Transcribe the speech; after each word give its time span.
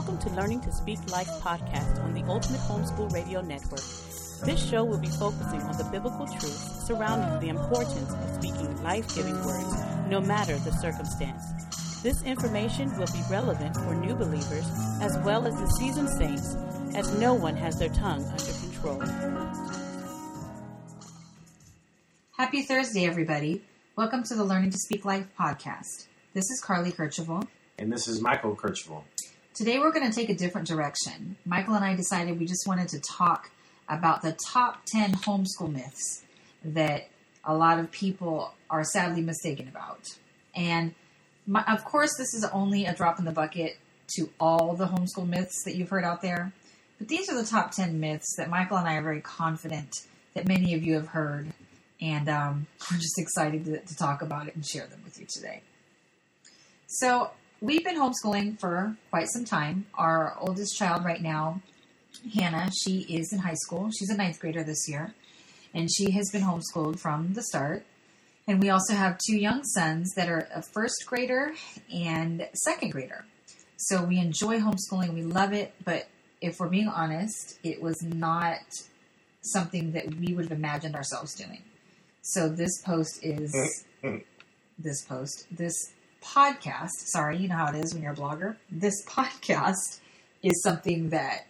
Welcome 0.00 0.30
to 0.30 0.30
Learning 0.30 0.62
to 0.62 0.72
Speak 0.72 0.98
Life 1.12 1.28
podcast 1.42 2.02
on 2.02 2.14
the 2.14 2.22
Ultimate 2.22 2.60
Homeschool 2.60 3.12
Radio 3.12 3.42
Network. 3.42 3.82
This 4.46 4.66
show 4.66 4.82
will 4.82 4.96
be 4.96 5.08
focusing 5.08 5.60
on 5.60 5.76
the 5.76 5.84
biblical 5.92 6.26
truths 6.26 6.86
surrounding 6.86 7.38
the 7.38 7.54
importance 7.54 8.10
of 8.10 8.34
speaking 8.42 8.82
life 8.82 9.14
giving 9.14 9.34
words, 9.44 9.74
no 10.08 10.18
matter 10.18 10.56
the 10.60 10.72
circumstance. 10.72 11.42
This 12.02 12.22
information 12.22 12.88
will 12.96 13.08
be 13.08 13.20
relevant 13.30 13.76
for 13.76 13.94
new 13.94 14.14
believers 14.14 14.64
as 15.02 15.18
well 15.18 15.46
as 15.46 15.54
the 15.56 15.66
seasoned 15.66 16.08
saints, 16.08 16.56
as 16.96 17.14
no 17.18 17.34
one 17.34 17.56
has 17.56 17.78
their 17.78 17.90
tongue 17.90 18.24
under 18.24 18.52
control. 18.54 19.02
Happy 22.38 22.62
Thursday, 22.62 23.04
everybody. 23.04 23.62
Welcome 23.96 24.22
to 24.22 24.34
the 24.34 24.44
Learning 24.44 24.70
to 24.70 24.78
Speak 24.78 25.04
Life 25.04 25.26
podcast. 25.38 26.06
This 26.32 26.48
is 26.48 26.62
Carlie 26.64 26.90
Kercheval. 26.90 27.46
And 27.78 27.92
this 27.92 28.08
is 28.08 28.22
Michael 28.22 28.56
Kercheval. 28.56 29.02
Today 29.52 29.80
we're 29.80 29.90
going 29.90 30.08
to 30.08 30.14
take 30.14 30.30
a 30.30 30.34
different 30.34 30.68
direction. 30.68 31.36
Michael 31.44 31.74
and 31.74 31.84
I 31.84 31.96
decided 31.96 32.38
we 32.38 32.46
just 32.46 32.68
wanted 32.68 32.88
to 32.90 33.00
talk 33.00 33.50
about 33.88 34.22
the 34.22 34.36
top 34.52 34.82
10 34.86 35.14
homeschool 35.14 35.72
myths 35.72 36.22
that 36.64 37.08
a 37.44 37.54
lot 37.54 37.80
of 37.80 37.90
people 37.90 38.54
are 38.70 38.84
sadly 38.84 39.22
mistaken 39.22 39.66
about. 39.66 40.16
And 40.54 40.94
my, 41.48 41.64
of 41.64 41.84
course, 41.84 42.16
this 42.16 42.32
is 42.32 42.46
only 42.52 42.86
a 42.86 42.94
drop 42.94 43.18
in 43.18 43.24
the 43.24 43.32
bucket 43.32 43.76
to 44.16 44.30
all 44.38 44.74
the 44.74 44.86
homeschool 44.86 45.28
myths 45.28 45.64
that 45.64 45.74
you've 45.74 45.88
heard 45.88 46.04
out 46.04 46.22
there. 46.22 46.52
But 46.98 47.08
these 47.08 47.28
are 47.28 47.34
the 47.34 47.46
top 47.46 47.72
10 47.72 47.98
myths 47.98 48.36
that 48.36 48.48
Michael 48.48 48.76
and 48.76 48.88
I 48.88 48.94
are 48.94 49.02
very 49.02 49.20
confident 49.20 49.90
that 50.34 50.46
many 50.46 50.74
of 50.74 50.84
you 50.84 50.94
have 50.94 51.08
heard. 51.08 51.48
And 52.00 52.28
um, 52.28 52.66
we're 52.90 52.98
just 52.98 53.18
excited 53.18 53.64
to, 53.64 53.80
to 53.80 53.96
talk 53.96 54.22
about 54.22 54.46
it 54.46 54.54
and 54.54 54.64
share 54.64 54.86
them 54.86 55.00
with 55.04 55.18
you 55.18 55.26
today. 55.28 55.62
So, 56.86 57.30
we've 57.60 57.84
been 57.84 57.96
homeschooling 57.96 58.58
for 58.58 58.96
quite 59.10 59.28
some 59.28 59.44
time. 59.44 59.86
Our 59.94 60.36
oldest 60.38 60.76
child 60.76 61.04
right 61.04 61.20
now, 61.20 61.60
Hannah, 62.34 62.70
she 62.84 63.00
is 63.00 63.32
in 63.32 63.40
high 63.40 63.54
school. 63.54 63.90
She's 63.90 64.10
a 64.10 64.16
ninth 64.16 64.40
grader 64.40 64.64
this 64.64 64.88
year, 64.88 65.14
and 65.74 65.88
she 65.92 66.10
has 66.12 66.30
been 66.30 66.42
homeschooled 66.42 66.98
from 66.98 67.34
the 67.34 67.42
start. 67.42 67.84
And 68.46 68.62
we 68.62 68.70
also 68.70 68.94
have 68.94 69.18
two 69.26 69.36
young 69.36 69.62
sons 69.62 70.12
that 70.16 70.28
are 70.28 70.48
a 70.54 70.62
first 70.62 71.04
grader 71.06 71.52
and 71.92 72.48
second 72.54 72.90
grader. 72.90 73.24
So 73.76 74.04
we 74.04 74.18
enjoy 74.18 74.60
homeschooling, 74.60 75.14
we 75.14 75.22
love 75.22 75.52
it, 75.52 75.74
but 75.84 76.08
if 76.40 76.58
we're 76.58 76.68
being 76.68 76.88
honest, 76.88 77.58
it 77.62 77.80
was 77.80 78.02
not 78.02 78.58
something 79.42 79.92
that 79.92 80.14
we 80.16 80.34
would 80.34 80.46
have 80.48 80.58
imagined 80.58 80.94
ourselves 80.94 81.34
doing. 81.34 81.62
So 82.22 82.48
this 82.48 82.82
post 82.82 83.20
is 83.22 83.84
this 84.78 85.04
post, 85.04 85.46
this 85.50 85.92
podcast, 86.22 86.90
sorry, 87.06 87.38
you 87.38 87.48
know 87.48 87.56
how 87.56 87.68
it 87.68 87.76
is 87.76 87.94
when 87.94 88.02
you're 88.02 88.12
a 88.12 88.16
blogger. 88.16 88.56
This 88.70 89.04
podcast 89.08 90.00
is 90.42 90.62
something 90.62 91.10
that 91.10 91.46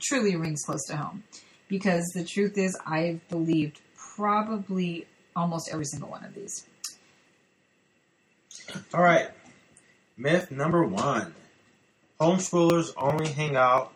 truly 0.00 0.36
rings 0.36 0.62
close 0.64 0.84
to 0.86 0.96
home 0.96 1.24
because 1.68 2.04
the 2.14 2.24
truth 2.24 2.56
is, 2.56 2.78
I've 2.86 3.26
believed 3.28 3.80
probably 4.16 5.06
almost 5.36 5.68
every 5.72 5.84
single 5.84 6.08
one 6.08 6.24
of 6.24 6.34
these. 6.34 6.66
All 8.92 9.02
right. 9.02 9.28
Myth 10.16 10.50
number 10.50 10.84
one 10.84 11.34
homeschoolers 12.20 12.92
only 12.96 13.28
hang 13.28 13.56
out 13.56 13.92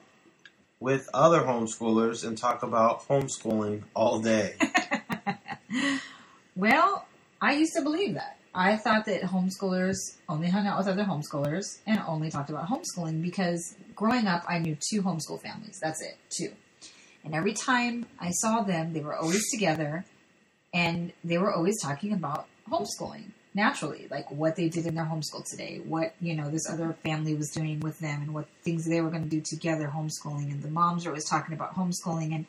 with 0.80 1.08
other 1.14 1.40
homeschoolers 1.40 2.26
and 2.26 2.36
talk 2.36 2.62
about 2.62 3.06
homeschooling 3.08 3.82
all 3.94 4.20
day. 4.20 4.56
well, 6.56 7.06
I 7.40 7.54
used 7.54 7.74
to 7.74 7.82
believe 7.82 8.14
that. 8.14 8.37
I 8.58 8.76
thought 8.76 9.04
that 9.04 9.22
homeschoolers 9.22 9.94
only 10.28 10.50
hung 10.50 10.66
out 10.66 10.78
with 10.78 10.88
other 10.88 11.04
homeschoolers 11.04 11.78
and 11.86 12.02
only 12.08 12.28
talked 12.28 12.50
about 12.50 12.66
homeschooling 12.66 13.22
because 13.22 13.76
growing 13.94 14.26
up, 14.26 14.42
I 14.48 14.58
knew 14.58 14.76
two 14.90 15.00
homeschool 15.00 15.40
families. 15.40 15.78
That's 15.80 16.02
it, 16.02 16.18
two. 16.28 16.50
And 17.24 17.36
every 17.36 17.52
time 17.52 18.06
I 18.18 18.30
saw 18.30 18.62
them, 18.62 18.94
they 18.94 19.00
were 19.00 19.14
always 19.14 19.48
together 19.52 20.04
and 20.74 21.12
they 21.22 21.38
were 21.38 21.54
always 21.54 21.80
talking 21.80 22.12
about 22.12 22.46
homeschooling 22.68 23.30
naturally, 23.54 24.08
like 24.10 24.28
what 24.32 24.56
they 24.56 24.68
did 24.68 24.86
in 24.86 24.96
their 24.96 25.04
homeschool 25.04 25.48
today, 25.48 25.80
what, 25.84 26.14
you 26.20 26.34
know, 26.34 26.50
this 26.50 26.68
other 26.68 26.96
family 27.04 27.34
was 27.34 27.50
doing 27.50 27.78
with 27.78 28.00
them 28.00 28.22
and 28.22 28.34
what 28.34 28.48
things 28.64 28.88
they 28.88 29.00
were 29.00 29.10
going 29.10 29.22
to 29.22 29.30
do 29.30 29.40
together 29.40 29.92
homeschooling. 29.94 30.50
And 30.50 30.64
the 30.64 30.70
moms 30.70 31.04
were 31.04 31.12
always 31.12 31.28
talking 31.28 31.54
about 31.54 31.76
homeschooling. 31.76 32.34
And 32.34 32.44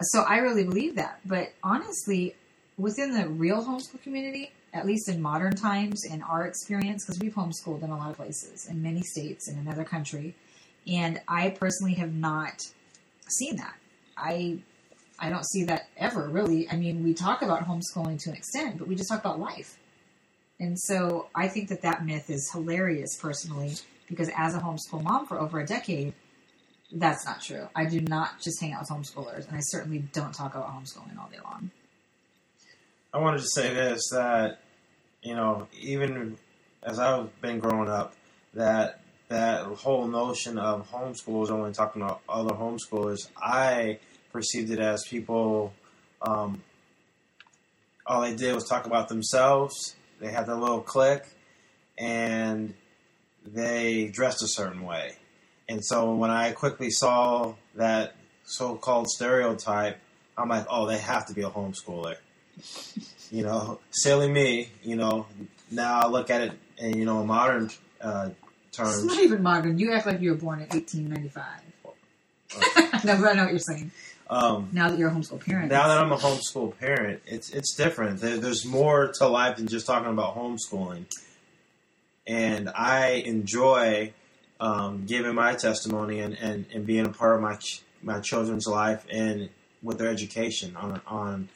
so 0.00 0.22
I 0.22 0.36
really 0.36 0.62
believe 0.62 0.94
that. 0.94 1.18
But 1.24 1.54
honestly, 1.64 2.36
within 2.76 3.14
the 3.14 3.28
real 3.28 3.64
homeschool 3.64 4.00
community, 4.02 4.52
at 4.72 4.86
least 4.86 5.08
in 5.08 5.20
modern 5.20 5.54
times, 5.54 6.04
in 6.04 6.22
our 6.22 6.46
experience, 6.46 7.04
because 7.04 7.20
we've 7.20 7.34
homeschooled 7.34 7.82
in 7.82 7.90
a 7.90 7.96
lot 7.96 8.10
of 8.10 8.16
places, 8.16 8.66
in 8.68 8.82
many 8.82 9.02
states, 9.02 9.48
in 9.48 9.58
another 9.58 9.84
country, 9.84 10.34
and 10.86 11.20
I 11.28 11.50
personally 11.50 11.94
have 11.94 12.14
not 12.14 12.66
seen 13.28 13.56
that. 13.56 13.74
I 14.16 14.58
I 15.18 15.30
don't 15.30 15.46
see 15.46 15.64
that 15.64 15.88
ever 15.96 16.28
really. 16.28 16.70
I 16.70 16.76
mean, 16.76 17.02
we 17.02 17.12
talk 17.12 17.42
about 17.42 17.66
homeschooling 17.66 18.22
to 18.22 18.30
an 18.30 18.36
extent, 18.36 18.78
but 18.78 18.86
we 18.86 18.94
just 18.94 19.08
talk 19.08 19.20
about 19.20 19.40
life. 19.40 19.78
And 20.60 20.78
so 20.78 21.28
I 21.34 21.48
think 21.48 21.68
that 21.68 21.82
that 21.82 22.04
myth 22.04 22.30
is 22.30 22.50
hilarious 22.52 23.16
personally, 23.20 23.74
because 24.08 24.30
as 24.36 24.54
a 24.54 24.60
homeschool 24.60 25.02
mom 25.02 25.26
for 25.26 25.38
over 25.38 25.60
a 25.60 25.66
decade, 25.66 26.14
that's 26.92 27.26
not 27.26 27.42
true. 27.42 27.68
I 27.74 27.84
do 27.84 28.00
not 28.00 28.40
just 28.40 28.60
hang 28.60 28.72
out 28.72 28.80
with 28.80 28.90
homeschoolers, 28.90 29.46
and 29.48 29.56
I 29.56 29.60
certainly 29.60 29.98
don't 30.12 30.34
talk 30.34 30.54
about 30.54 30.68
homeschooling 30.68 31.18
all 31.18 31.28
day 31.28 31.38
long. 31.44 31.70
I 33.12 33.18
wanted 33.20 33.38
to 33.38 33.46
say 33.46 33.72
this 33.72 34.10
that 34.10 34.60
you 35.22 35.34
know 35.34 35.66
even 35.80 36.36
as 36.82 36.98
I've 36.98 37.40
been 37.40 37.58
growing 37.58 37.88
up 37.88 38.14
that 38.52 39.00
that 39.28 39.64
whole 39.64 40.06
notion 40.06 40.58
of 40.58 40.90
homeschoolers 40.90 41.50
only 41.50 41.72
talking 41.72 42.02
about 42.02 42.20
other 42.28 42.54
homeschoolers 42.54 43.28
I 43.34 43.98
perceived 44.30 44.70
it 44.70 44.78
as 44.78 45.06
people 45.06 45.72
um, 46.20 46.62
all 48.06 48.20
they 48.20 48.36
did 48.36 48.54
was 48.54 48.68
talk 48.68 48.84
about 48.84 49.08
themselves 49.08 49.96
they 50.20 50.30
had 50.30 50.46
their 50.46 50.56
little 50.56 50.82
clique 50.82 51.24
and 51.96 52.74
they 53.46 54.08
dressed 54.08 54.42
a 54.42 54.48
certain 54.48 54.82
way. 54.82 55.12
And 55.68 55.82
so 55.82 56.14
when 56.14 56.30
I 56.30 56.52
quickly 56.52 56.90
saw 56.90 57.54
that 57.74 58.14
so-called 58.44 59.08
stereotype 59.08 59.98
I'm 60.36 60.50
like 60.50 60.66
oh 60.68 60.86
they 60.86 60.98
have 60.98 61.26
to 61.28 61.34
be 61.34 61.42
a 61.42 61.50
homeschooler 61.50 62.16
you 63.30 63.42
know, 63.42 63.80
silly 63.90 64.30
me. 64.30 64.70
You 64.82 64.96
know, 64.96 65.26
now 65.70 66.00
I 66.00 66.08
look 66.08 66.30
at 66.30 66.40
it 66.42 66.52
in 66.78 66.98
you 66.98 67.04
know 67.04 67.24
modern 67.24 67.70
uh, 68.00 68.30
terms. 68.72 69.04
It's 69.04 69.14
not 69.14 69.22
even 69.22 69.42
modern. 69.42 69.78
You 69.78 69.92
act 69.92 70.06
like 70.06 70.20
you 70.20 70.30
were 70.30 70.36
born 70.36 70.60
in 70.60 70.68
1895. 70.68 71.44
no, 73.04 73.20
but 73.20 73.28
I 73.28 73.32
know 73.34 73.44
what 73.44 73.50
you're 73.50 73.58
saying. 73.58 73.90
Um, 74.30 74.68
now 74.72 74.88
that 74.90 74.98
you're 74.98 75.08
a 75.08 75.12
homeschool 75.12 75.44
parent. 75.44 75.70
Now 75.70 75.88
that 75.88 75.98
I'm 75.98 76.12
a 76.12 76.16
homeschool 76.16 76.78
parent, 76.78 77.22
it's 77.26 77.50
it's 77.50 77.74
different. 77.74 78.20
There, 78.20 78.36
there's 78.36 78.64
more 78.64 79.12
to 79.18 79.26
life 79.26 79.56
than 79.56 79.68
just 79.68 79.86
talking 79.86 80.10
about 80.10 80.36
homeschooling, 80.36 81.06
and 82.26 82.68
I 82.70 83.22
enjoy 83.24 84.12
um, 84.60 85.04
giving 85.06 85.34
my 85.34 85.54
testimony 85.54 86.20
and, 86.20 86.34
and, 86.34 86.66
and 86.74 86.86
being 86.86 87.06
a 87.06 87.10
part 87.10 87.36
of 87.36 87.42
my 87.42 87.58
my 88.02 88.20
children's 88.20 88.66
life 88.66 89.04
and 89.10 89.48
with 89.82 89.98
their 89.98 90.08
education 90.08 90.76
on 90.76 91.00
on 91.06 91.48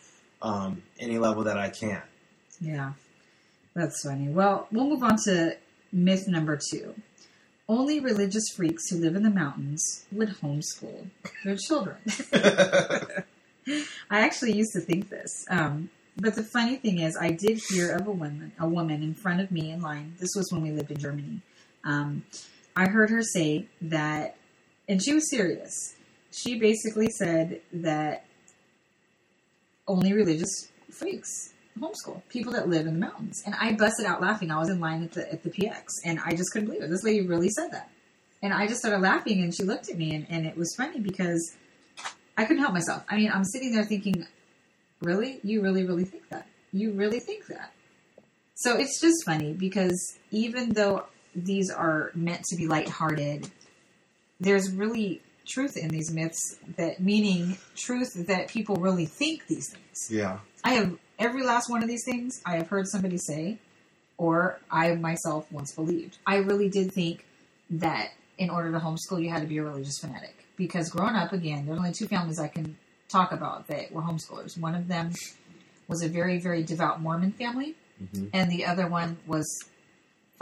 um, 0.42 0.82
any 0.98 1.18
level 1.18 1.44
that 1.44 1.56
I 1.56 1.70
can. 1.70 2.02
Yeah, 2.60 2.92
that's 3.74 4.04
funny. 4.04 4.28
Well, 4.28 4.68
we'll 4.70 4.88
move 4.88 5.02
on 5.02 5.16
to 5.24 5.56
myth 5.92 6.28
number 6.28 6.58
two. 6.70 6.94
Only 7.68 8.00
religious 8.00 8.44
freaks 8.54 8.90
who 8.90 8.98
live 8.98 9.14
in 9.14 9.22
the 9.22 9.30
mountains 9.30 10.04
would 10.12 10.28
homeschool 10.42 11.06
their 11.44 11.56
children. 11.56 11.96
I 14.10 14.20
actually 14.20 14.52
used 14.52 14.72
to 14.72 14.80
think 14.80 15.08
this. 15.08 15.46
Um, 15.48 15.90
but 16.16 16.34
the 16.34 16.42
funny 16.42 16.76
thing 16.76 16.98
is, 16.98 17.16
I 17.18 17.30
did 17.30 17.60
hear 17.70 17.94
of 17.94 18.06
a 18.06 18.10
woman, 18.10 18.52
a 18.58 18.68
woman 18.68 19.02
in 19.02 19.14
front 19.14 19.40
of 19.40 19.50
me 19.50 19.70
in 19.70 19.80
line. 19.80 20.16
This 20.18 20.34
was 20.36 20.52
when 20.52 20.62
we 20.62 20.72
lived 20.72 20.90
in 20.90 20.98
Germany. 20.98 21.40
Um, 21.84 22.24
I 22.76 22.86
heard 22.86 23.10
her 23.10 23.22
say 23.22 23.66
that, 23.80 24.36
and 24.88 25.02
she 25.02 25.14
was 25.14 25.30
serious. 25.30 25.94
She 26.30 26.58
basically 26.58 27.08
said 27.08 27.60
that 27.72 28.24
only 29.86 30.12
religious 30.12 30.70
freaks 30.90 31.52
homeschool 31.78 32.22
people 32.28 32.52
that 32.52 32.68
live 32.68 32.86
in 32.86 32.94
the 32.94 33.00
mountains. 33.00 33.42
And 33.46 33.54
I 33.54 33.72
busted 33.72 34.06
out 34.06 34.20
laughing. 34.20 34.50
I 34.50 34.58
was 34.58 34.68
in 34.68 34.80
line 34.80 35.02
at 35.02 35.12
the 35.12 35.30
at 35.32 35.42
the 35.42 35.50
PX, 35.50 35.86
and 36.04 36.20
I 36.24 36.34
just 36.34 36.52
couldn't 36.52 36.66
believe 36.68 36.82
it. 36.82 36.90
This 36.90 37.04
lady 37.04 37.26
really 37.26 37.48
said 37.48 37.70
that, 37.72 37.90
and 38.42 38.52
I 38.52 38.66
just 38.66 38.80
started 38.80 39.00
laughing. 39.00 39.42
And 39.42 39.54
she 39.54 39.64
looked 39.64 39.88
at 39.88 39.96
me, 39.96 40.14
and, 40.14 40.26
and 40.28 40.46
it 40.46 40.56
was 40.56 40.74
funny 40.76 41.00
because 41.00 41.56
I 42.36 42.44
couldn't 42.44 42.62
help 42.62 42.74
myself. 42.74 43.04
I 43.08 43.16
mean, 43.16 43.30
I'm 43.32 43.44
sitting 43.44 43.72
there 43.72 43.84
thinking, 43.84 44.26
really, 45.00 45.40
you 45.42 45.62
really, 45.62 45.84
really 45.84 46.04
think 46.04 46.28
that? 46.30 46.46
You 46.72 46.92
really 46.92 47.20
think 47.20 47.46
that? 47.46 47.72
So 48.54 48.76
it's 48.76 49.00
just 49.00 49.24
funny 49.24 49.52
because 49.52 50.18
even 50.30 50.70
though 50.70 51.06
these 51.34 51.70
are 51.70 52.10
meant 52.14 52.44
to 52.44 52.56
be 52.56 52.66
lighthearted, 52.66 53.50
there's 54.40 54.70
really 54.70 55.22
truth 55.46 55.76
in 55.76 55.88
these 55.88 56.10
myths 56.12 56.56
that 56.76 57.00
meaning 57.00 57.58
truth 57.76 58.26
that 58.26 58.48
people 58.48 58.76
really 58.76 59.06
think 59.06 59.46
these 59.46 59.70
things. 59.70 60.08
Yeah. 60.10 60.38
I 60.64 60.74
have 60.74 60.96
every 61.18 61.42
last 61.44 61.68
one 61.70 61.82
of 61.82 61.88
these 61.88 62.04
things 62.04 62.40
I 62.46 62.56
have 62.56 62.68
heard 62.68 62.86
somebody 62.88 63.18
say 63.18 63.58
or 64.18 64.58
I 64.70 64.94
myself 64.94 65.50
once 65.50 65.72
believed. 65.74 66.18
I 66.26 66.36
really 66.36 66.68
did 66.68 66.92
think 66.92 67.26
that 67.70 68.10
in 68.38 68.50
order 68.50 68.70
to 68.72 68.78
homeschool, 68.78 69.22
you 69.22 69.30
had 69.30 69.42
to 69.42 69.48
be 69.48 69.58
a 69.58 69.62
religious 69.64 69.98
fanatic. 69.98 70.36
Because 70.56 70.90
growing 70.90 71.14
up, 71.16 71.32
again, 71.32 71.66
there's 71.66 71.78
only 71.78 71.92
two 71.92 72.06
families 72.06 72.38
I 72.38 72.48
can 72.48 72.76
talk 73.08 73.32
about 73.32 73.66
that 73.68 73.90
were 73.92 74.02
homeschoolers. 74.02 74.58
One 74.58 74.74
of 74.74 74.88
them 74.88 75.12
was 75.88 76.02
a 76.02 76.08
very, 76.08 76.38
very 76.38 76.62
devout 76.62 77.00
Mormon 77.00 77.32
family, 77.32 77.74
Mhm. 78.02 78.30
and 78.32 78.50
the 78.50 78.64
other 78.64 78.86
one 78.86 79.18
was 79.26 79.46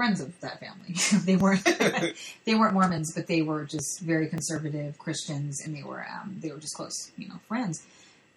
friends 0.00 0.22
of 0.22 0.40
that 0.40 0.58
family. 0.60 0.94
they 1.26 1.36
weren't 1.36 1.62
they 2.46 2.54
weren't 2.54 2.72
Mormons, 2.72 3.12
but 3.14 3.26
they 3.26 3.42
were 3.42 3.64
just 3.64 4.00
very 4.00 4.28
conservative 4.28 4.98
Christians, 4.98 5.60
and 5.62 5.76
they 5.76 5.82
were 5.82 6.06
um, 6.10 6.36
they 6.40 6.50
were 6.50 6.58
just 6.58 6.74
close, 6.74 7.12
you 7.18 7.28
know, 7.28 7.38
friends. 7.46 7.84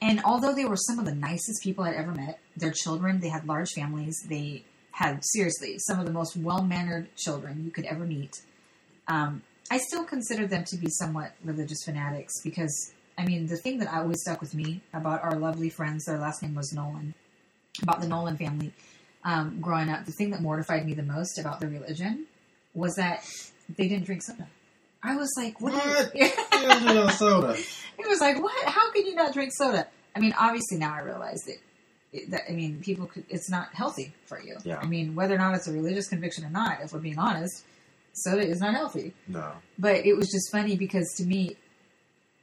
And 0.02 0.20
although 0.26 0.54
they 0.54 0.66
were 0.66 0.76
some 0.76 1.00
of 1.00 1.06
the 1.06 1.16
nicest 1.16 1.64
people 1.64 1.86
I'd 1.86 1.96
ever 1.96 2.12
met, 2.12 2.40
their 2.58 2.74
children 2.74 3.22
they 3.22 3.30
had 3.30 3.48
large 3.48 3.70
families. 3.72 4.26
They 4.28 4.66
had 4.92 5.24
seriously 5.24 5.80
some 5.80 6.02
of 6.02 6.06
the 6.06 6.12
most 6.12 6.36
well 6.36 6.62
mannered 6.62 7.16
children 7.16 7.64
you 7.64 7.72
could 7.72 7.86
ever 7.86 8.04
meet. 8.04 8.42
Um, 9.08 9.44
I 9.72 9.78
still 9.78 10.04
consider 10.04 10.46
them 10.46 10.66
to 10.66 10.76
be 10.76 10.88
somewhat 10.90 11.32
religious 11.46 11.82
fanatics 11.86 12.34
because 12.44 12.92
I 13.18 13.24
mean 13.24 13.48
the 13.48 13.56
thing 13.56 13.80
that 13.80 13.88
always 13.94 14.20
stuck 14.20 14.42
with 14.42 14.54
me 14.54 14.82
about 14.94 15.24
our 15.24 15.38
lovely 15.38 15.70
friends, 15.70 16.04
their 16.04 16.20
last 16.20 16.44
name 16.44 16.56
was 16.56 16.74
Nolan, 16.74 17.14
about 17.82 18.02
the 18.02 18.08
Nolan 18.10 18.36
family 18.36 18.74
um, 19.26 19.60
growing 19.62 19.90
up, 19.90 20.06
the 20.06 20.12
thing 20.12 20.32
that 20.32 20.42
mortified 20.42 20.86
me 20.86 20.94
the 20.94 21.04
most 21.04 21.40
about 21.40 21.60
their 21.60 21.70
religion 21.70 22.26
was 22.74 22.96
that 22.96 23.26
they 23.78 23.88
didn't 23.88 24.06
drink 24.06 24.22
soda. 24.24 24.48
I 25.02 25.16
was 25.16 25.30
like, 25.38 25.60
what? 25.60 25.74
What? 25.74 26.14
You 26.64 26.94
no 26.94 27.10
soda. 27.10 27.56
It 27.98 28.08
was 28.08 28.22
like, 28.22 28.42
what? 28.42 28.66
How 28.66 28.92
can 28.92 29.06
you 29.06 29.16
not 29.16 29.34
drink 29.34 29.52
soda? 29.54 29.88
I 30.16 30.20
mean, 30.20 30.34
obviously 30.40 30.78
now 30.78 30.94
I 30.94 31.02
realize 31.02 31.42
that. 31.48 31.58
That 32.30 32.42
I 32.48 32.54
mean, 32.54 32.80
people 32.80 33.08
could. 33.08 33.26
It's 33.28 33.50
not 33.50 33.74
healthy 33.74 34.14
for 34.28 34.40
you. 34.42 34.56
Yeah. 34.64 34.78
I 34.78 34.86
mean, 34.86 35.16
whether 35.16 35.36
or 35.36 35.40
not 35.40 35.56
it's 35.56 35.68
a 35.68 35.74
religious 35.74 36.08
conviction 36.08 36.46
or 36.46 36.50
not, 36.52 36.80
if 36.82 36.94
we're 36.94 37.00
being 37.00 37.18
honest, 37.18 37.66
soda 38.14 38.48
is 38.48 38.60
not 38.60 38.76
healthy. 38.76 39.14
No. 39.28 39.52
But 39.80 40.06
it 40.06 40.16
was 40.16 40.30
just 40.32 40.52
funny 40.52 40.78
because 40.78 41.12
to 41.18 41.26
me, 41.26 41.58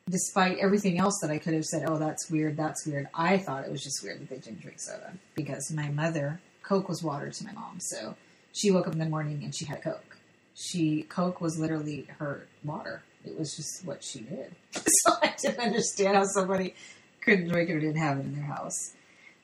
despite 0.09 0.59
everything 0.59 0.99
else 0.99 1.19
that 1.23 1.31
I 1.31 1.39
could 1.39 1.55
have 1.55 1.65
said, 1.65 1.85
oh, 1.87 1.99
that's 1.99 2.31
weird, 2.31 2.57
that's 2.57 2.87
weird, 2.87 3.09
I 3.15 3.39
thought 3.39 3.65
it 3.65 3.71
was 3.71 3.83
just 3.83 4.03
weird 4.03 4.21
that 4.21 4.29
they 4.29 4.39
didn't 4.39 4.61
drink 4.61 4.81
soda 4.81 5.13
because 5.35 5.73
my 5.73 5.89
mother, 5.89 6.41
Coke 6.71 6.89
was 6.89 7.03
water 7.03 7.31
to 7.31 7.45
my 7.45 7.51
mom. 7.51 7.81
So 7.81 8.15
she 8.53 8.71
woke 8.71 8.87
up 8.87 8.93
in 8.93 9.01
the 9.01 9.07
morning 9.07 9.43
and 9.43 9.53
she 9.53 9.65
had 9.65 9.83
Coke. 9.83 10.17
She 10.55 11.03
Coke 11.03 11.41
was 11.41 11.59
literally 11.59 12.07
her 12.19 12.47
water. 12.63 13.03
It 13.27 13.37
was 13.37 13.57
just 13.57 13.85
what 13.85 14.05
she 14.05 14.21
did. 14.21 14.55
So 15.03 15.15
I 15.21 15.35
didn't 15.43 15.61
understand 15.61 16.17
how 16.17 16.25
somebody 16.25 16.75
couldn't 17.23 17.49
drink 17.49 17.71
it 17.71 17.73
or 17.75 17.81
didn't 17.81 17.97
have 17.97 18.19
it 18.19 18.21
in 18.21 18.37
their 18.37 18.45
house. 18.45 18.93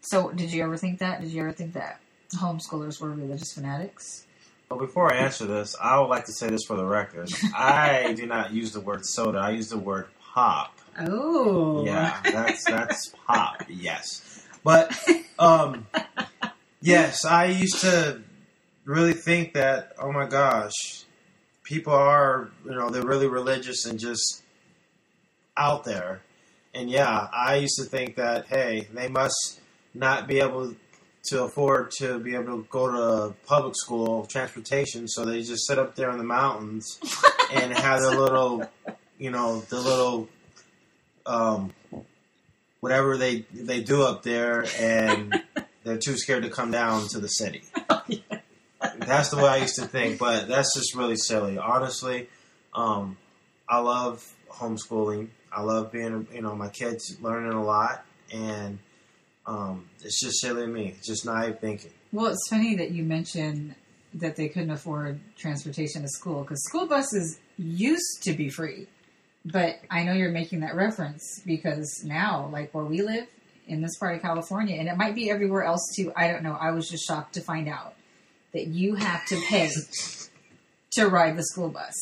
So 0.03 0.31
did 0.31 0.53
you 0.53 0.63
ever 0.63 0.77
think 0.77 1.01
that? 1.01 1.21
Did 1.21 1.31
you 1.31 1.43
ever 1.43 1.53
think 1.53 1.73
that 1.73 1.99
homeschoolers 2.39 3.01
were 3.01 3.11
religious 3.11 3.55
fanatics? 3.55 4.27
Well, 4.71 4.79
before 4.79 5.13
I 5.13 5.17
answer 5.17 5.47
this, 5.47 5.75
I 5.83 5.99
would 5.99 6.09
like 6.09 6.27
to 6.27 6.33
say 6.33 6.49
this 6.49 6.65
for 6.67 6.77
the 6.77 6.85
record. 6.85 7.31
I 7.57 8.13
do 8.17 8.27
not 8.27 8.53
use 8.53 8.73
the 8.73 8.81
word 8.81 9.05
soda. 9.05 9.39
I 9.39 9.51
use 9.51 9.69
the 9.69 9.79
word 9.79 10.09
pop. 10.21 10.79
Oh, 11.01 11.85
Yeah, 11.87 12.21
that's 12.23 12.65
that's 12.65 13.13
pop. 13.27 13.65
Yes, 13.69 14.45
but 14.63 14.93
um, 15.39 15.87
yes, 16.87 17.25
I 17.25 17.47
used 17.47 17.81
to 17.81 18.23
really 18.85 19.13
think 19.13 19.55
that. 19.55 19.93
Oh 19.99 20.13
my 20.13 20.27
gosh, 20.27 21.05
people 21.65 21.93
are 21.93 22.51
you 22.65 22.73
know 22.73 22.89
they're 22.89 23.05
really 23.05 23.27
religious 23.27 23.85
and 23.85 23.99
just 23.99 24.43
out 25.57 25.85
there, 25.85 26.23
and 26.75 26.89
yeah, 26.89 27.29
I 27.33 27.57
used 27.57 27.77
to 27.79 27.85
think 27.85 28.17
that 28.17 28.47
hey, 28.47 28.89
they 28.95 29.09
must 29.09 29.61
not 29.95 30.29
be 30.29 30.39
able 30.39 30.75
to 31.25 31.43
afford 31.43 31.91
to 31.91 32.21
be 32.21 32.35
able 32.35 32.45
to 32.45 32.67
go 32.71 32.91
to 32.93 33.35
public 33.47 33.75
school 33.77 34.25
transportation, 34.27 35.09
so 35.09 35.25
they 35.25 35.43
just 35.43 35.67
sit 35.67 35.79
up 35.79 35.97
there 35.97 36.11
in 36.11 36.19
the 36.19 36.25
mountains 36.25 37.01
and 37.53 37.73
have 37.73 38.01
their 38.01 38.17
little, 38.17 38.65
you 39.19 39.31
know, 39.31 39.61
the 39.63 39.81
little, 39.81 40.29
um, 41.25 41.73
whatever 42.79 43.17
they 43.17 43.41
they 43.53 43.81
do 43.81 44.03
up 44.03 44.23
there, 44.23 44.65
and 44.79 45.43
they're 45.87 45.99
too 45.99 46.17
scared 46.17 46.43
to 46.43 46.51
come 46.51 46.73
down 46.73 47.07
to 47.09 47.21
the 47.21 47.29
city. 47.29 47.63
That's 48.99 49.31
the 49.31 49.37
way 49.37 49.45
I 49.45 49.57
used 49.59 49.77
to 49.77 49.87
think, 49.87 50.19
but 50.19 50.49
that's 50.49 50.75
just 50.75 50.95
really 50.95 51.17
silly. 51.17 51.59
Honestly, 51.59 52.29
um, 52.75 53.17
I 53.69 53.79
love 53.79 54.27
homeschooling. 54.51 55.29
I 55.53 55.63
love 55.63 55.93
being, 55.93 56.27
you 56.33 56.43
know, 56.43 56.55
my 56.55 56.69
kids 56.69 57.17
learning 57.21 57.53
a 57.53 57.65
lot, 57.65 58.05
and 58.33 58.79
um, 59.47 59.89
it's 60.03 60.21
just 60.21 60.41
silly 60.41 60.63
to 60.63 60.69
me. 60.69 60.95
It's 60.97 61.07
just 61.07 61.25
naive 61.25 61.61
thinking. 61.61 61.93
Well, 62.13 62.27
it's 62.27 62.49
funny 62.49 62.77
that 62.77 62.91
you 62.91 63.05
mentioned 63.05 63.75
that 64.15 64.37
they 64.37 64.49
couldn't 64.49 64.71
afford 64.71 65.21
transportation 65.37 66.03
to 66.03 66.09
school 66.09 66.43
because 66.43 66.65
school 66.65 66.87
buses 66.87 67.39
used 67.59 68.23
to 68.23 68.33
be 68.33 68.49
free. 68.49 68.89
But 69.45 69.79
I 69.91 70.05
know 70.05 70.13
you're 70.13 70.31
making 70.31 70.61
that 70.61 70.75
reference 70.75 71.43
because 71.47 72.03
now, 72.05 72.49
like 72.53 72.75
where 72.75 72.85
we 72.85 73.03
live 73.03 73.27
in 73.67 73.83
this 73.83 73.97
part 73.99 74.17
of 74.17 74.23
California, 74.23 74.77
and 74.79 74.89
it 74.89 74.97
might 74.97 75.15
be 75.15 75.31
everywhere 75.31 75.65
else 75.65 75.93
too, 75.97 76.13
I 76.17 76.29
don't 76.29 76.43
know. 76.43 76.57
I 76.59 76.71
was 76.71 76.89
just 76.89 77.07
shocked 77.07 77.35
to 77.35 77.41
find 77.41 77.69
out 77.69 77.95
that 78.53 78.69
you 78.69 78.95
have 78.95 79.27
to 79.27 79.41
pay 79.49 79.71
to 80.93 81.09
ride 81.09 81.37
the 81.37 81.45
school 81.45 81.69
bus. 81.69 81.95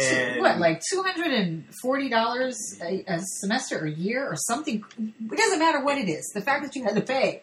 And 0.00 0.40
what, 0.40 0.58
like 0.58 0.80
two 0.90 1.02
hundred 1.02 1.32
and 1.32 1.64
forty 1.82 2.08
dollars 2.08 2.56
a 2.80 3.18
semester 3.18 3.80
or 3.80 3.86
a 3.86 3.90
year 3.90 4.24
or 4.24 4.36
something? 4.36 4.84
It 4.98 5.36
doesn't 5.36 5.58
matter 5.58 5.84
what 5.84 5.98
it 5.98 6.08
is. 6.08 6.30
The 6.34 6.40
fact 6.40 6.64
that 6.64 6.76
you 6.76 6.84
had 6.84 6.94
to 6.94 7.00
pay. 7.00 7.42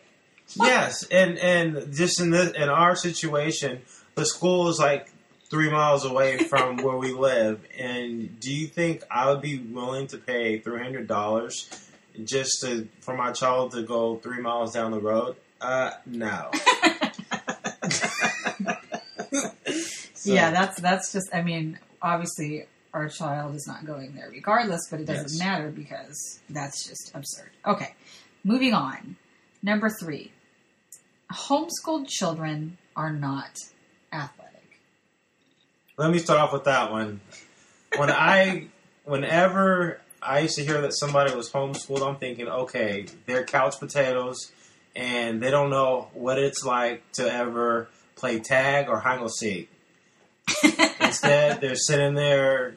Yes, 0.56 1.04
and 1.12 1.38
and 1.38 1.94
just 1.94 2.22
in 2.22 2.30
this 2.30 2.52
in 2.52 2.70
our 2.70 2.96
situation, 2.96 3.82
the 4.16 4.26
school 4.26 4.70
is 4.70 4.80
like 4.80 5.12
three 5.50 5.70
miles 5.70 6.06
away 6.06 6.38
from 6.50 6.78
where 6.78 6.98
we 6.98 7.12
live. 7.12 7.66
And 7.78 8.40
do 8.40 8.54
you 8.54 8.68
think 8.68 9.04
I 9.12 9.30
would 9.30 9.42
be 9.42 9.60
willing 9.60 10.08
to 10.08 10.18
pay 10.18 10.60
three 10.60 10.82
hundred 10.82 11.08
dollars 11.08 11.70
just 12.24 12.62
to 12.62 12.88
for 13.02 13.16
my 13.16 13.32
child 13.32 13.72
to 13.74 13.84
go 13.84 14.16
three 14.18 14.42
miles 14.42 14.74
down 14.74 14.92
the 14.92 15.00
road? 15.00 15.36
Uh, 15.62 15.92
no. 16.06 16.52
So, 20.16 20.34
Yeah, 20.34 20.50
that's 20.50 20.82
that's 20.82 21.12
just. 21.14 21.30
I 21.34 21.44
mean, 21.44 21.78
obviously, 22.02 22.66
our 22.96 23.10
child 23.10 23.54
is 23.56 23.68
not 23.68 23.86
going 23.86 24.16
there 24.16 24.28
regardless, 24.32 24.82
but 24.90 25.00
it 25.00 25.06
doesn't 25.06 25.38
Yes. 25.38 25.40
matter 25.40 25.70
because 25.70 26.40
that's 26.50 26.88
just 26.88 27.12
absurd. 27.14 27.52
Okay, 27.66 27.94
moving 28.44 28.74
on. 28.74 29.18
Number 29.62 29.90
three, 29.90 30.32
homeschooled 31.32 32.08
children 32.08 32.78
are 32.96 33.14
not 33.14 33.52
athletic. 34.12 34.80
Let 35.98 36.10
me 36.12 36.18
start 36.18 36.40
off 36.40 36.54
with 36.54 36.64
that 36.64 36.92
one. 36.92 37.22
When 37.98 38.10
I, 38.10 38.68
whenever 39.04 40.02
I 40.26 40.40
used 40.40 40.56
to 40.56 40.66
hear 40.66 40.82
that 40.82 40.94
somebody 40.94 41.34
was 41.36 41.52
homeschooled, 41.52 42.06
I'm 42.08 42.18
thinking, 42.18 42.48
okay, 42.48 43.06
they're 43.26 43.44
couch 43.46 43.76
potatoes, 43.80 44.52
and 44.96 45.42
they 45.42 45.52
don't 45.52 45.70
know 45.70 46.10
what 46.14 46.40
it's 46.40 46.64
like 46.66 47.04
to 47.14 47.32
ever 47.32 47.88
play 48.16 48.40
tag 48.40 48.90
or 48.90 49.00
hide 49.00 49.20
and 49.22 49.32
seek. 49.32 49.70
Instead, 51.00 51.60
they're 51.62 51.76
sitting 51.76 52.14
there 52.14 52.76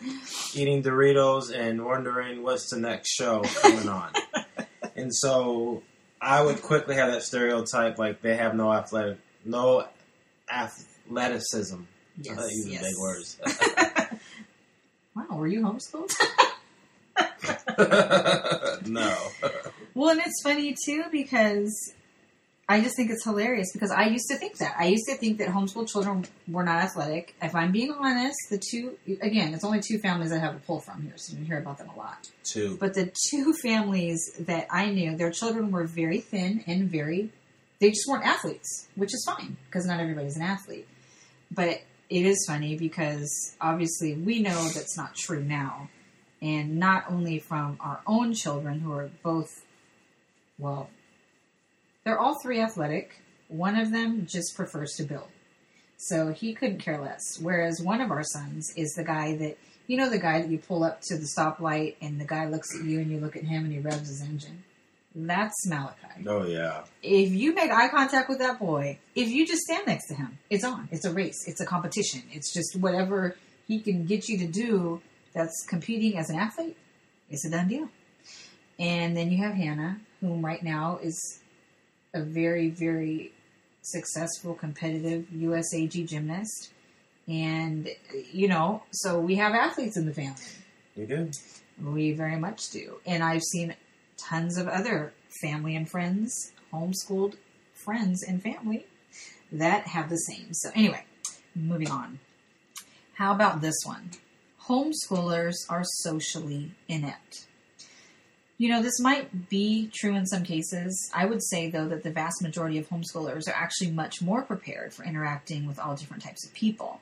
eating 0.55 0.83
Doritos 0.83 1.53
and 1.55 1.85
wondering 1.85 2.43
what's 2.43 2.71
the 2.71 2.79
next 2.79 3.11
show 3.15 3.43
coming 3.63 3.89
on. 3.89 4.13
and 4.97 5.15
so, 5.15 5.83
I 6.21 6.43
would 6.43 6.61
quickly 6.63 6.97
have 6.97 7.13
that 7.13 7.23
stereotype 7.23 7.99
like 7.99 8.21
they 8.23 8.37
have 8.37 8.55
no 8.55 8.73
athletic, 8.73 9.19
no 9.45 9.87
athleticism. 10.51 11.81
Yes, 12.21 12.39
Uh, 12.39 12.43
using 12.51 12.73
yes. 12.73 12.83
big 12.83 12.99
words. 12.99 13.41
Wow, 15.15 15.37
were 15.37 15.49
you 15.49 15.63
homeschooled? 15.63 16.13
no. 18.87 19.17
Well, 19.95 20.11
and 20.11 20.21
it's 20.21 20.43
funny 20.43 20.75
too 20.85 21.05
because 21.11 21.93
I 22.71 22.83
just 22.83 22.97
think 22.97 23.11
it's 23.11 23.25
hilarious 23.25 23.69
because 23.73 23.91
I 23.91 24.07
used 24.09 24.29
to 24.29 24.37
think 24.37 24.59
that. 24.59 24.77
I 24.79 24.89
used 24.89 25.07
to 25.09 25.15
think 25.15 25.39
that 25.39 25.49
homeschool 25.49 25.89
children 25.89 26.27
were 26.47 26.63
not 26.63 26.83
athletic. 26.83 27.35
If 27.41 27.55
I'm 27.55 27.73
being 27.73 27.93
honest, 27.93 28.37
the 28.51 28.59
two, 28.59 28.99
again, 29.23 29.55
it's 29.55 29.65
only 29.65 29.81
two 29.81 29.99
families 29.99 30.33
I 30.33 30.39
have 30.39 30.55
a 30.55 30.59
pull 30.59 30.81
from 30.81 31.03
here, 31.03 31.15
so 31.17 31.35
you 31.35 31.45
hear 31.47 31.59
about 31.59 31.79
them 31.79 31.89
a 31.89 31.97
lot. 31.97 32.29
Two. 32.45 32.77
But 32.79 32.93
the 32.93 33.11
two 33.31 33.55
families 33.63 34.21
that 34.41 34.67
I 34.71 34.91
knew, 34.91 35.17
their 35.17 35.31
children 35.31 35.71
were 35.71 35.85
very 35.85 36.21
thin 36.21 36.63
and 36.67 36.91
very, 36.91 37.31
they 37.81 37.89
just 37.89 38.07
weren't 38.07 38.27
athletes, 38.27 38.89
which 38.97 39.15
is 39.15 39.25
fine 39.27 39.57
because 39.67 39.87
not 39.87 39.99
everybody's 39.99 40.37
an 40.37 40.43
athlete. 40.43 40.87
But 41.51 41.81
it 42.11 42.27
is 42.27 42.45
funny 42.47 42.77
because 42.77 43.57
obviously 43.63 44.13
we 44.15 44.43
know 44.43 44.69
that's 44.69 44.97
not 44.97 45.15
true 45.15 45.43
now. 45.43 45.89
And 46.41 46.77
not 46.79 47.05
only 47.11 47.39
from 47.39 47.79
our 47.81 48.01
own 48.07 48.33
children 48.33 48.81
who 48.81 48.93
are 48.93 49.11
both, 49.23 49.65
well, 50.59 50.89
they're 52.05 52.19
all 52.19 52.39
three 52.41 52.61
athletic. 52.61 53.23
One 53.49 53.77
of 53.77 53.93
them 53.93 54.27
just 54.27 54.55
prefers 54.55 54.93
to 54.97 55.05
build. 55.05 55.29
So 55.97 56.33
he 56.33 56.55
couldn't 56.55 56.79
care 56.79 57.01
less. 57.01 57.39
Whereas 57.41 57.81
one 57.83 58.01
of 58.01 58.11
our 58.11 58.23
sons 58.23 58.73
is 58.77 58.93
the 58.93 59.05
guy 59.05 59.37
that, 59.37 59.59
you 59.89 59.97
know, 59.97 60.09
the 60.09 60.19
guy 60.19 60.41
that 60.41 60.49
you 60.49 60.59
pull 60.59 60.85
up 60.85 61.01
to 61.09 61.17
the 61.17 61.27
stoplight 61.37 61.97
and 62.01 62.21
the 62.21 62.25
guy 62.25 62.47
looks 62.47 62.69
at 62.79 62.85
you 62.85 63.01
and 63.01 63.11
you 63.11 63.19
look 63.19 63.37
at 63.37 63.43
him 63.43 63.65
and 63.65 63.73
he 63.73 63.81
revs 63.81 64.09
his 64.09 64.23
engine. 64.23 64.63
That's 65.15 65.67
Malachi. 65.67 66.25
Oh 66.29 66.47
yeah. 66.47 66.85
If 67.03 67.33
you 67.33 67.53
make 67.55 67.73
eye 67.73 67.89
contact 67.89 68.29
with 68.29 68.39
that 68.39 68.61
boy, 68.61 68.99
if 69.17 69.29
you 69.29 69.47
just 69.47 69.63
stand 69.63 69.87
next 69.87 70.07
to 70.09 70.15
him, 70.15 70.39
it's 70.49 70.63
on. 70.63 70.89
It's 70.93 71.05
a 71.05 71.13
race. 71.13 71.49
It's 71.49 71.61
a 71.61 71.67
competition. 71.67 72.23
It's 72.31 72.53
just 72.53 72.77
whatever 72.77 73.37
he 73.67 73.81
can 73.81 74.05
get 74.05 74.29
you 74.29 74.39
to 74.39 74.47
do 74.47 75.01
that's 75.35 75.65
competing 75.67 76.19
as 76.19 76.31
an 76.31 76.39
athlete, 76.39 76.77
it's 77.31 77.45
a 77.45 77.51
done 77.51 77.69
deal. 77.69 77.89
And 78.79 79.17
then 79.17 79.31
you 79.31 79.39
have 79.39 79.55
Hannah, 79.55 80.01
whom 80.21 80.45
right 80.45 80.63
now 80.63 80.99
is 81.03 81.41
a 82.15 82.23
very, 82.23 82.71
very 82.71 83.33
successful, 83.83 84.55
competitive 84.55 85.27
USAG 85.35 86.09
gymnast. 86.09 86.71
And, 87.27 87.89
you 88.33 88.49
know, 88.49 88.83
so 88.91 89.19
we 89.19 89.35
have 89.37 89.53
athletes 89.53 89.97
in 89.97 90.07
the 90.07 90.15
family. 90.15 90.41
We 90.97 91.07
do. 91.07 91.31
We 91.83 92.13
very 92.13 92.37
much 92.37 92.71
do. 92.71 93.01
And 93.07 93.23
I've 93.23 93.43
seen 93.43 93.75
tons 94.17 94.59
of 94.59 94.67
other 94.67 95.13
family 95.43 95.77
and 95.77 95.89
friends, 95.89 96.53
homeschooled 96.73 97.37
friends 97.75 98.23
and 98.23 98.43
family 98.43 98.87
that 99.53 99.87
have 99.89 100.09
the 100.09 100.17
same. 100.17 100.49
So, 100.53 100.71
anyway, 100.75 101.05
moving 101.55 101.91
on. 101.91 102.19
How 103.15 103.33
about 103.33 103.61
this 103.61 103.77
one? 103.85 104.11
Homeschoolers 104.69 105.55
are 105.71 105.85
socially 105.85 106.73
inept. 106.89 107.47
You 108.59 108.69
know, 108.69 108.83
this 108.83 109.01
might 109.01 109.49
be 109.49 109.91
true 109.95 110.15
in 110.15 110.27
some 110.27 110.43
cases. 110.43 111.11
I 111.15 111.25
would 111.25 111.43
say, 111.43 111.71
though, 111.71 111.89
that 111.89 112.03
the 112.03 112.11
vast 112.11 112.43
majority 112.43 112.77
of 112.79 112.89
homeschoolers 112.89 113.49
are 113.49 113.55
actually 113.55 113.93
much 113.93 114.21
more 114.21 114.43
prepared 114.43 114.93
for 114.93 115.05
interacting 115.05 115.67
with 115.67 115.79
all 115.79 115.95
different 115.95 116.25
types 116.25 116.45
of 116.45 116.53
people. 116.53 117.01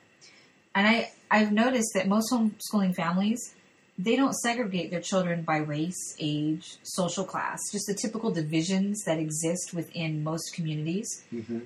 And 0.75 0.87
I, 0.87 1.11
I've 1.31 1.51
noticed 1.51 1.89
that 1.95 2.07
most 2.07 2.31
homeschooling 2.31 2.95
families, 2.95 3.55
they 3.97 4.15
don't 4.15 4.35
segregate 4.35 4.91
their 4.91 5.01
children 5.01 5.41
by 5.41 5.57
race, 5.57 6.15
age, 6.19 6.77
social 6.83 7.25
class, 7.25 7.59
just 7.71 7.87
the 7.87 7.95
typical 7.95 8.29
divisions 8.31 9.03
that 9.05 9.17
exist 9.17 9.73
within 9.73 10.23
most 10.23 10.53
communities. 10.53 11.23
Mm-hmm. 11.33 11.61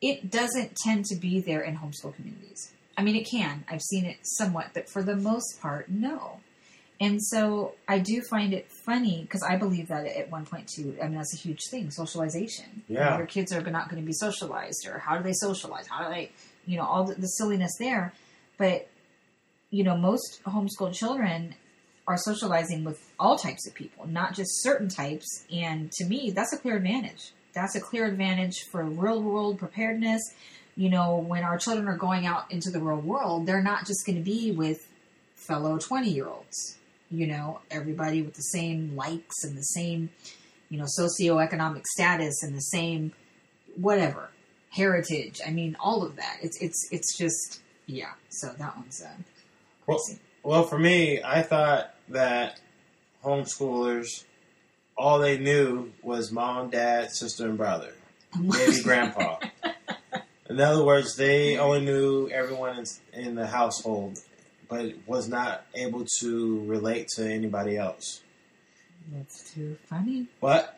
It 0.00 0.30
doesn't 0.30 0.76
tend 0.76 1.04
to 1.06 1.16
be 1.16 1.40
there 1.40 1.60
in 1.60 1.76
homeschool 1.76 2.16
communities. 2.16 2.72
I 3.00 3.02
mean, 3.02 3.16
it 3.16 3.26
can. 3.30 3.64
I've 3.68 3.80
seen 3.80 4.04
it 4.04 4.18
somewhat, 4.22 4.66
but 4.74 4.90
for 4.90 5.02
the 5.02 5.16
most 5.16 5.58
part, 5.60 5.88
no. 5.88 6.40
And 7.00 7.18
so 7.24 7.76
I 7.88 7.98
do 7.98 8.20
find 8.20 8.52
it 8.52 8.70
funny 8.84 9.22
because 9.22 9.42
I 9.42 9.56
believe 9.56 9.88
that 9.88 10.06
at 10.06 10.30
one 10.30 10.44
point 10.44 10.68
too. 10.68 10.94
I 11.02 11.06
mean, 11.06 11.14
that's 11.16 11.32
a 11.32 11.38
huge 11.38 11.60
thing, 11.70 11.90
socialization. 11.90 12.82
You 12.88 12.96
know, 12.96 13.00
Yeah. 13.00 13.16
your 13.16 13.26
kids 13.26 13.52
are 13.54 13.62
not 13.62 13.88
going 13.88 14.02
to 14.02 14.06
be 14.06 14.12
socialized, 14.12 14.86
or 14.86 14.98
how 14.98 15.16
do 15.16 15.22
they 15.24 15.32
socialize? 15.32 15.86
How 15.86 16.04
do 16.06 16.10
they, 16.14 16.30
you 16.66 16.76
know, 16.76 16.84
all 16.84 17.04
the, 17.04 17.14
the 17.14 17.26
silliness 17.26 17.72
there. 17.78 18.12
But 18.58 18.88
you 19.70 19.82
know, 19.84 19.96
most 19.96 20.42
homeschooled 20.44 20.94
children 20.94 21.54
are 22.06 22.18
socializing 22.18 22.84
with 22.84 23.00
all 23.18 23.38
types 23.38 23.66
of 23.68 23.72
people, 23.74 24.06
not 24.06 24.34
just 24.34 24.62
certain 24.62 24.88
types. 24.88 25.46
And 25.50 25.90
to 25.92 26.04
me, 26.04 26.32
that's 26.34 26.52
a 26.52 26.58
clear 26.58 26.76
advantage. 26.76 27.32
That's 27.54 27.76
a 27.76 27.80
clear 27.80 28.04
advantage 28.06 28.56
for 28.70 28.84
real 28.84 29.22
world 29.22 29.58
preparedness. 29.58 30.20
You 30.80 30.88
know, 30.88 31.18
when 31.18 31.44
our 31.44 31.58
children 31.58 31.88
are 31.88 31.98
going 31.98 32.24
out 32.24 32.50
into 32.50 32.70
the 32.70 32.80
real 32.80 33.02
world, 33.02 33.44
they're 33.44 33.62
not 33.62 33.86
just 33.86 34.06
going 34.06 34.16
to 34.16 34.24
be 34.24 34.50
with 34.50 34.90
fellow 35.34 35.76
20 35.76 36.08
year 36.08 36.26
olds. 36.26 36.78
You 37.10 37.26
know, 37.26 37.60
everybody 37.70 38.22
with 38.22 38.32
the 38.32 38.40
same 38.40 38.96
likes 38.96 39.44
and 39.44 39.58
the 39.58 39.62
same, 39.62 40.08
you 40.70 40.78
know, 40.78 40.86
socioeconomic 40.98 41.84
status 41.84 42.42
and 42.42 42.56
the 42.56 42.62
same 42.62 43.12
whatever 43.76 44.30
heritage. 44.70 45.42
I 45.46 45.50
mean, 45.50 45.76
all 45.78 46.02
of 46.02 46.16
that. 46.16 46.38
It's 46.40 46.56
it's 46.62 46.88
it's 46.90 47.18
just 47.18 47.60
yeah. 47.84 48.12
So 48.30 48.48
that 48.58 48.74
one's 48.78 49.02
uh, 49.02 49.10
Well, 49.86 50.00
well, 50.42 50.62
for 50.62 50.78
me, 50.78 51.22
I 51.22 51.42
thought 51.42 51.94
that 52.08 52.58
homeschoolers, 53.22 54.24
all 54.96 55.18
they 55.18 55.36
knew 55.36 55.92
was 56.02 56.32
mom, 56.32 56.70
dad, 56.70 57.10
sister, 57.10 57.44
and 57.44 57.58
brother, 57.58 57.92
maybe 58.40 58.80
grandpa. 58.82 59.36
In 60.50 60.60
other 60.60 60.84
words, 60.84 61.14
they 61.14 61.58
only 61.58 61.80
knew 61.80 62.28
everyone 62.28 62.76
in, 63.12 63.20
in 63.24 63.34
the 63.36 63.46
household, 63.46 64.18
but 64.68 64.94
was 65.06 65.28
not 65.28 65.64
able 65.76 66.04
to 66.18 66.64
relate 66.64 67.06
to 67.14 67.24
anybody 67.24 67.76
else. 67.76 68.20
That's 69.12 69.54
too 69.54 69.78
funny. 69.86 70.26
But 70.40 70.76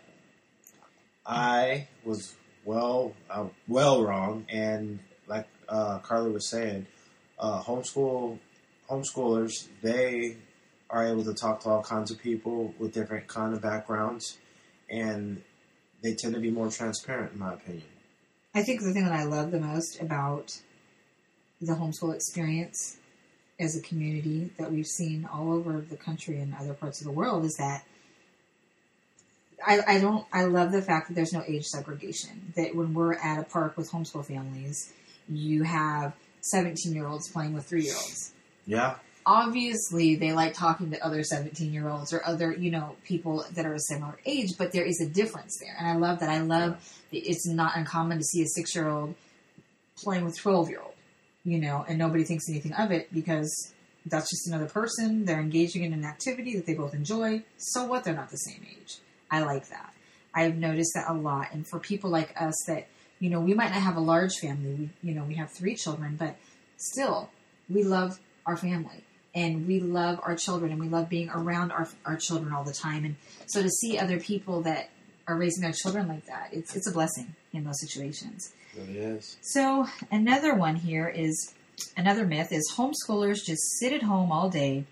I 1.24 1.88
was 2.04 2.34
well, 2.66 3.14
uh, 3.30 3.46
well 3.66 4.04
wrong, 4.04 4.44
and 4.50 4.98
like 5.26 5.48
uh, 5.70 6.00
Carlie 6.00 6.32
was 6.32 6.50
saying, 6.50 6.86
uh, 7.38 7.62
homeschool 7.62 8.38
homeschoolers 8.90 9.68
they 9.80 10.36
are 10.90 11.06
able 11.06 11.24
to 11.24 11.32
talk 11.32 11.60
to 11.60 11.70
all 11.70 11.82
kinds 11.82 12.10
of 12.10 12.18
people 12.18 12.74
with 12.78 12.92
different 12.92 13.26
kind 13.26 13.54
of 13.54 13.62
backgrounds, 13.62 14.36
and 14.90 15.42
they 16.02 16.12
tend 16.12 16.34
to 16.34 16.40
be 16.40 16.50
more 16.50 16.68
transparent, 16.68 17.32
in 17.32 17.38
my 17.38 17.54
opinion. 17.54 17.84
I 18.54 18.62
think 18.62 18.82
the 18.82 18.92
thing 18.92 19.04
that 19.04 19.12
I 19.12 19.24
love 19.24 19.50
the 19.50 19.60
most 19.60 20.00
about 20.00 20.60
the 21.60 21.72
homeschool 21.72 22.14
experience 22.14 22.98
as 23.58 23.76
a 23.76 23.80
community 23.80 24.50
that 24.58 24.70
we've 24.70 24.86
seen 24.86 25.28
all 25.32 25.52
over 25.52 25.80
the 25.80 25.96
country 25.96 26.38
and 26.38 26.54
other 26.58 26.74
parts 26.74 27.00
of 27.00 27.06
the 27.06 27.12
world 27.12 27.44
is 27.44 27.56
that 27.56 27.84
I, 29.64 29.80
I 29.86 30.00
don't 30.00 30.26
I 30.32 30.44
love 30.44 30.72
the 30.72 30.82
fact 30.82 31.08
that 31.08 31.14
there's 31.14 31.32
no 31.32 31.42
age 31.46 31.66
segregation. 31.66 32.52
That 32.56 32.74
when 32.74 32.94
we're 32.94 33.14
at 33.14 33.38
a 33.38 33.44
park 33.44 33.76
with 33.76 33.90
homeschool 33.90 34.24
families, 34.24 34.92
you 35.28 35.62
have 35.62 36.14
17 36.40 36.92
year 36.92 37.06
olds 37.06 37.28
playing 37.28 37.54
with 37.54 37.64
three 37.64 37.84
year 37.84 37.94
olds. 37.94 38.32
Yeah, 38.66 38.96
Obviously, 39.24 40.16
they 40.16 40.32
like 40.32 40.54
talking 40.54 40.90
to 40.90 41.04
other 41.04 41.22
17 41.22 41.72
year 41.72 41.88
olds 41.88 42.12
or 42.12 42.26
other, 42.26 42.52
you 42.52 42.70
know, 42.70 42.96
people 43.04 43.44
that 43.52 43.64
are 43.64 43.74
a 43.74 43.80
similar 43.80 44.18
age, 44.26 44.50
but 44.58 44.72
there 44.72 44.84
is 44.84 45.00
a 45.00 45.06
difference 45.06 45.58
there. 45.60 45.76
And 45.78 45.86
I 45.86 45.96
love 45.96 46.20
that. 46.20 46.28
I 46.28 46.40
love 46.40 46.72
that 47.10 47.30
it's 47.30 47.46
not 47.46 47.76
uncommon 47.76 48.18
to 48.18 48.24
see 48.24 48.42
a 48.42 48.46
six 48.46 48.74
year 48.74 48.88
old 48.88 49.14
playing 49.96 50.24
with 50.24 50.36
12 50.38 50.70
year 50.70 50.80
old, 50.80 50.94
you 51.44 51.58
know, 51.58 51.84
and 51.88 51.98
nobody 51.98 52.24
thinks 52.24 52.48
anything 52.48 52.72
of 52.72 52.90
it 52.90 53.12
because 53.12 53.72
that's 54.06 54.28
just 54.30 54.48
another 54.48 54.66
person. 54.66 55.24
They're 55.24 55.40
engaging 55.40 55.84
in 55.84 55.92
an 55.92 56.04
activity 56.04 56.56
that 56.56 56.66
they 56.66 56.74
both 56.74 56.94
enjoy. 56.94 57.42
So 57.58 57.84
what? 57.84 58.04
They're 58.04 58.14
not 58.14 58.30
the 58.30 58.36
same 58.36 58.66
age. 58.68 58.98
I 59.30 59.42
like 59.42 59.68
that. 59.68 59.94
I've 60.34 60.56
noticed 60.56 60.92
that 60.94 61.08
a 61.08 61.14
lot. 61.14 61.48
And 61.52 61.66
for 61.66 61.78
people 61.78 62.10
like 62.10 62.34
us 62.40 62.54
that, 62.66 62.88
you 63.20 63.30
know, 63.30 63.40
we 63.40 63.54
might 63.54 63.70
not 63.70 63.82
have 63.82 63.96
a 63.96 64.00
large 64.00 64.34
family, 64.40 64.74
we, 64.74 65.08
you 65.08 65.14
know, 65.14 65.24
we 65.24 65.34
have 65.34 65.50
three 65.52 65.76
children, 65.76 66.16
but 66.16 66.36
still, 66.76 67.30
we 67.68 67.84
love 67.84 68.18
our 68.46 68.56
family 68.56 69.04
and 69.34 69.66
we 69.66 69.80
love 69.80 70.20
our 70.22 70.36
children 70.36 70.72
and 70.72 70.80
we 70.80 70.88
love 70.88 71.08
being 71.08 71.30
around 71.30 71.72
our, 71.72 71.88
our 72.04 72.16
children 72.16 72.52
all 72.52 72.64
the 72.64 72.72
time. 72.72 73.04
And 73.04 73.16
so 73.46 73.62
to 73.62 73.70
see 73.70 73.98
other 73.98 74.20
people 74.20 74.62
that 74.62 74.90
are 75.26 75.36
raising 75.36 75.62
their 75.62 75.72
children 75.72 76.08
like 76.08 76.26
that, 76.26 76.50
it's, 76.52 76.76
it's 76.76 76.88
a 76.88 76.92
blessing 76.92 77.34
in 77.52 77.64
those 77.64 77.80
situations. 77.80 78.52
it 78.74 78.80
really 78.80 78.98
is. 78.98 79.36
So 79.40 79.86
another 80.10 80.54
one 80.54 80.76
here 80.76 81.08
is 81.08 81.54
another 81.96 82.26
myth 82.26 82.52
is 82.52 82.74
homeschoolers 82.76 83.44
just 83.44 83.62
sit 83.78 83.92
at 83.92 84.02
home 84.02 84.30
all 84.30 84.50
day 84.50 84.84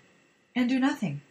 and 0.55 0.69
do 0.69 0.79
nothing. 0.79 1.21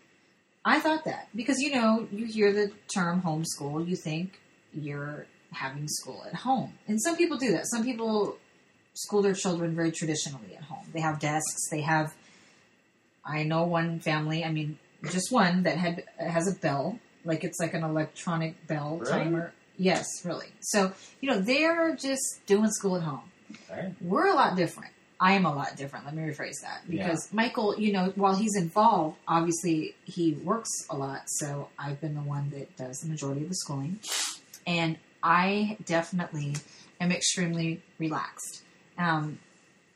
I 0.64 0.80
thought 0.80 1.04
that 1.04 1.28
because 1.34 1.58
you 1.58 1.74
know 1.74 2.08
you 2.10 2.26
hear 2.26 2.52
the 2.52 2.72
term 2.92 3.22
homeschool, 3.22 3.86
you 3.86 3.96
think 3.96 4.40
you're 4.72 5.26
having 5.52 5.86
school 5.88 6.24
at 6.26 6.34
home, 6.34 6.74
and 6.88 7.00
some 7.00 7.16
people 7.16 7.36
do 7.36 7.52
that. 7.52 7.66
Some 7.68 7.84
people 7.84 8.38
school 8.94 9.22
their 9.22 9.34
children 9.34 9.74
very 9.74 9.92
traditionally 9.92 10.54
at 10.56 10.64
home. 10.64 10.86
They 10.92 11.00
have 11.00 11.18
desks. 11.18 11.68
They 11.70 11.82
have. 11.82 12.14
I 13.26 13.42
know 13.44 13.64
one 13.64 14.00
family. 14.00 14.44
I 14.44 14.50
mean, 14.52 14.78
just 15.10 15.32
one 15.32 15.62
that 15.64 15.76
had 15.76 16.04
has 16.18 16.48
a 16.48 16.58
bell, 16.58 16.98
like 17.24 17.44
it's 17.44 17.58
like 17.60 17.74
an 17.74 17.82
electronic 17.84 18.66
bell 18.66 18.98
Really? 18.98 19.12
timer. 19.12 19.52
Yes, 19.76 20.06
really. 20.24 20.48
So 20.60 20.92
you 21.20 21.30
know 21.30 21.40
they're 21.40 21.96
just 21.96 22.40
doing 22.46 22.70
school 22.70 22.96
at 22.96 23.02
home. 23.02 23.30
Okay. 23.70 23.92
We're 24.00 24.26
a 24.26 24.34
lot 24.34 24.56
different. 24.56 24.90
I 25.20 25.32
am 25.34 25.46
a 25.46 25.54
lot 25.54 25.76
different. 25.76 26.04
Let 26.04 26.14
me 26.14 26.22
rephrase 26.22 26.60
that 26.62 26.82
because 26.90 27.32
Michael, 27.32 27.78
you 27.78 27.92
know, 27.92 28.12
while 28.16 28.34
he's 28.34 28.56
involved, 28.56 29.16
obviously 29.28 29.94
he 30.04 30.32
works 30.32 30.70
a 30.90 30.96
lot. 30.96 31.22
So 31.26 31.68
I've 31.78 32.00
been 32.00 32.14
the 32.14 32.20
one 32.20 32.50
that 32.50 32.76
does 32.76 32.98
the 32.98 33.08
majority 33.08 33.42
of 33.42 33.48
the 33.48 33.54
schooling, 33.54 34.00
and 34.66 34.98
I 35.22 35.76
definitely 35.86 36.56
am 37.00 37.10
extremely 37.12 37.80
relaxed. 37.98 38.62
Um, 38.98 39.38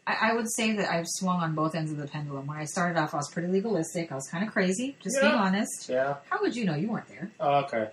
I, 0.09 0.31
I 0.31 0.35
would 0.35 0.51
say 0.51 0.73
that 0.73 0.91
I've 0.91 1.07
swung 1.07 1.41
on 1.41 1.55
both 1.55 1.75
ends 1.75 1.93
of 1.93 1.99
the 1.99 2.07
pendulum. 2.07 2.47
When 2.47 2.57
I 2.57 2.65
started 2.65 2.99
off, 2.99 3.13
I 3.13 3.19
was 3.19 3.31
pretty 3.31 3.49
legalistic. 3.49 4.11
I 4.11 4.15
was 4.15 4.27
kind 4.29 4.45
of 4.45 4.53
crazy, 4.53 4.97
just 5.03 5.21
being 5.21 5.33
honest. 5.33 5.89
Yeah. 5.89 6.17
How 6.31 6.41
would 6.41 6.57
you 6.57 6.65
know? 6.65 6.75
You 6.75 6.89
weren't 6.89 7.09
there. 7.09 7.31
Oh, 7.39 7.65
okay. 7.65 7.91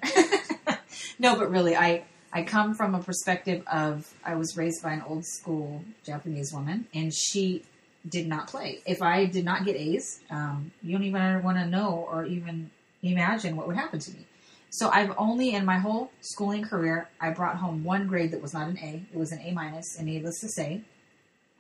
no, 1.20 1.36
but 1.36 1.52
really, 1.52 1.76
I 1.76 2.06
I 2.32 2.44
come 2.44 2.74
from 2.74 2.96
a 2.96 3.00
perspective 3.00 3.64
of 3.68 4.12
I 4.24 4.36
was 4.36 4.56
raised 4.56 4.82
by 4.82 4.94
an 4.94 5.04
old 5.06 5.26
school 5.26 5.84
Japanese 6.06 6.54
woman, 6.54 6.88
and 6.94 7.14
she 7.14 7.64
did 8.08 8.28
not 8.28 8.48
play. 8.48 8.80
If 8.86 9.02
I 9.02 9.26
did 9.26 9.44
not 9.44 9.66
get 9.66 9.76
A's, 9.76 10.22
um, 10.30 10.72
you 10.82 10.94
don't 10.94 11.06
even 11.06 11.44
want 11.44 11.58
to 11.58 11.66
know 11.66 12.08
or 12.10 12.26
even 12.26 12.72
imagine 13.02 13.56
what 13.56 13.68
would 13.68 13.76
happen 13.76 14.00
to 14.00 14.12
me. 14.12 14.26
So 14.70 14.90
I've 14.90 15.14
only 15.18 15.54
in 15.54 15.66
my 15.66 15.80
whole 15.80 16.12
schooling 16.22 16.64
career, 16.64 17.10
I 17.20 17.30
brought 17.32 17.58
home 17.58 17.84
one 17.84 18.08
grade 18.08 18.32
that 18.32 18.42
was 18.42 18.54
not 18.54 18.68
an 18.68 18.78
A. 18.80 19.02
It 19.12 19.18
was 19.18 19.32
an 19.32 19.40
A 19.40 19.52
minus, 19.52 19.98
and 19.98 20.06
needless 20.06 20.40
to 20.42 20.50
say, 20.50 20.82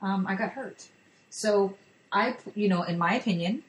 um, 0.06 0.28
I 0.28 0.36
got 0.36 0.52
hurt. 0.52 0.88
So 1.32 1.76
I, 2.12 2.36
you 2.54 2.70
know, 2.70 2.84
in 2.84 2.98
my 2.98 3.16
opinion, 3.16 3.64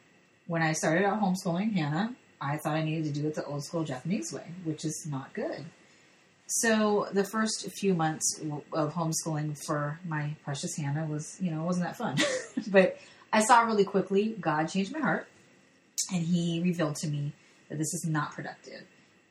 when 0.47 0.63
I 0.63 0.73
started 0.73 1.05
out 1.05 1.21
homeschooling 1.21 1.73
Hannah, 1.73 2.15
I 2.41 2.59
thought 2.59 2.75
I 2.75 2.85
needed 2.85 3.15
to 3.15 3.21
do 3.21 3.27
it 3.27 3.35
the 3.35 3.45
old 3.45 3.65
school 3.65 3.85
Japanese 3.85 4.33
way, 4.33 4.45
which 4.65 4.85
is 4.85 5.07
not 5.11 5.33
good. 5.33 5.65
So 6.47 7.09
the 7.13 7.25
first 7.25 7.69
few 7.73 7.95
months 7.95 8.41
of 8.73 8.95
homeschooling 8.95 9.59
for 9.65 9.99
my 10.07 10.37
precious 10.45 10.77
Hannah 10.77 11.07
was, 11.07 11.37
you 11.41 11.51
know, 11.51 11.65
wasn't 11.65 11.87
that 11.87 11.97
fun. 11.97 12.19
but 12.69 12.99
I 13.33 13.43
saw 13.43 13.63
really 13.63 13.85
quickly 13.85 14.37
God 14.39 14.67
changed 14.67 14.93
my 14.93 15.01
heart, 15.01 15.27
and 16.13 16.23
He 16.23 16.61
revealed 16.63 16.97
to 16.97 17.09
me 17.09 17.33
that 17.69 17.79
this 17.79 17.93
is 17.95 18.05
not 18.07 18.33
productive. 18.33 18.83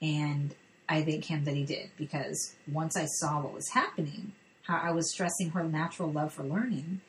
And 0.01 0.53
I 0.89 1.03
thank 1.03 1.25
Him 1.25 1.45
that 1.45 1.53
He 1.53 1.63
did 1.63 1.91
because 1.97 2.55
once 2.69 2.97
I 2.97 3.05
saw 3.05 3.41
what 3.41 3.53
was 3.53 3.69
happening, 3.69 4.33
how 4.67 4.77
I 4.77 4.91
was 4.91 5.11
stressing 5.11 5.51
her 5.51 5.63
natural 5.63 6.11
love 6.11 6.33
for 6.33 6.43
learning, 6.43 7.01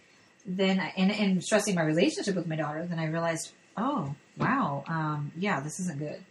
then 0.44 0.78
I, 0.78 0.92
and, 0.96 1.10
and 1.10 1.42
stressing 1.42 1.74
my 1.74 1.82
relationship 1.82 2.34
with 2.34 2.46
my 2.46 2.56
daughter, 2.56 2.86
then 2.86 2.98
I 2.98 3.06
realized, 3.06 3.52
oh 3.76 4.14
wow, 4.36 4.84
um, 4.86 5.32
yeah, 5.36 5.60
this 5.60 5.80
isn't 5.80 5.98
good. 5.98 6.22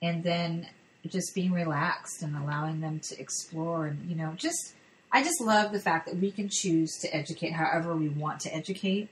And 0.00 0.24
then 0.24 0.66
just 1.06 1.34
being 1.34 1.52
relaxed 1.52 2.22
and 2.22 2.36
allowing 2.36 2.80
them 2.80 3.00
to 3.00 3.18
explore 3.18 3.86
and 3.86 4.08
you 4.08 4.14
know 4.14 4.32
just 4.36 4.74
I 5.10 5.22
just 5.22 5.40
love 5.40 5.72
the 5.72 5.80
fact 5.80 6.06
that 6.06 6.16
we 6.16 6.30
can 6.30 6.48
choose 6.50 6.96
to 7.02 7.14
educate 7.14 7.52
however 7.52 7.94
we 7.94 8.08
want 8.08 8.40
to 8.40 8.54
educate. 8.54 9.10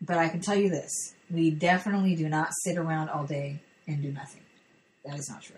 But 0.00 0.16
I 0.16 0.28
can 0.28 0.40
tell 0.40 0.56
you 0.56 0.70
this: 0.70 1.14
we 1.30 1.50
definitely 1.50 2.14
do 2.14 2.28
not 2.28 2.48
sit 2.62 2.78
around 2.78 3.10
all 3.10 3.24
day 3.24 3.60
and 3.86 4.02
do 4.02 4.10
nothing. 4.10 4.40
That 5.04 5.18
is 5.18 5.28
not 5.28 5.42
true. 5.42 5.56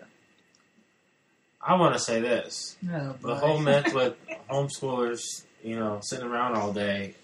I 1.61 1.75
want 1.75 1.93
to 1.93 1.99
say 1.99 2.21
this: 2.21 2.77
Oh, 2.91 3.15
the 3.21 3.35
whole 3.35 3.59
myth 3.59 3.93
with 3.93 4.15
homeschoolers, 4.49 5.43
you 5.63 5.75
know, 5.75 5.99
sitting 6.01 6.25
around 6.25 6.55
all 6.55 6.73
day. 6.73 7.15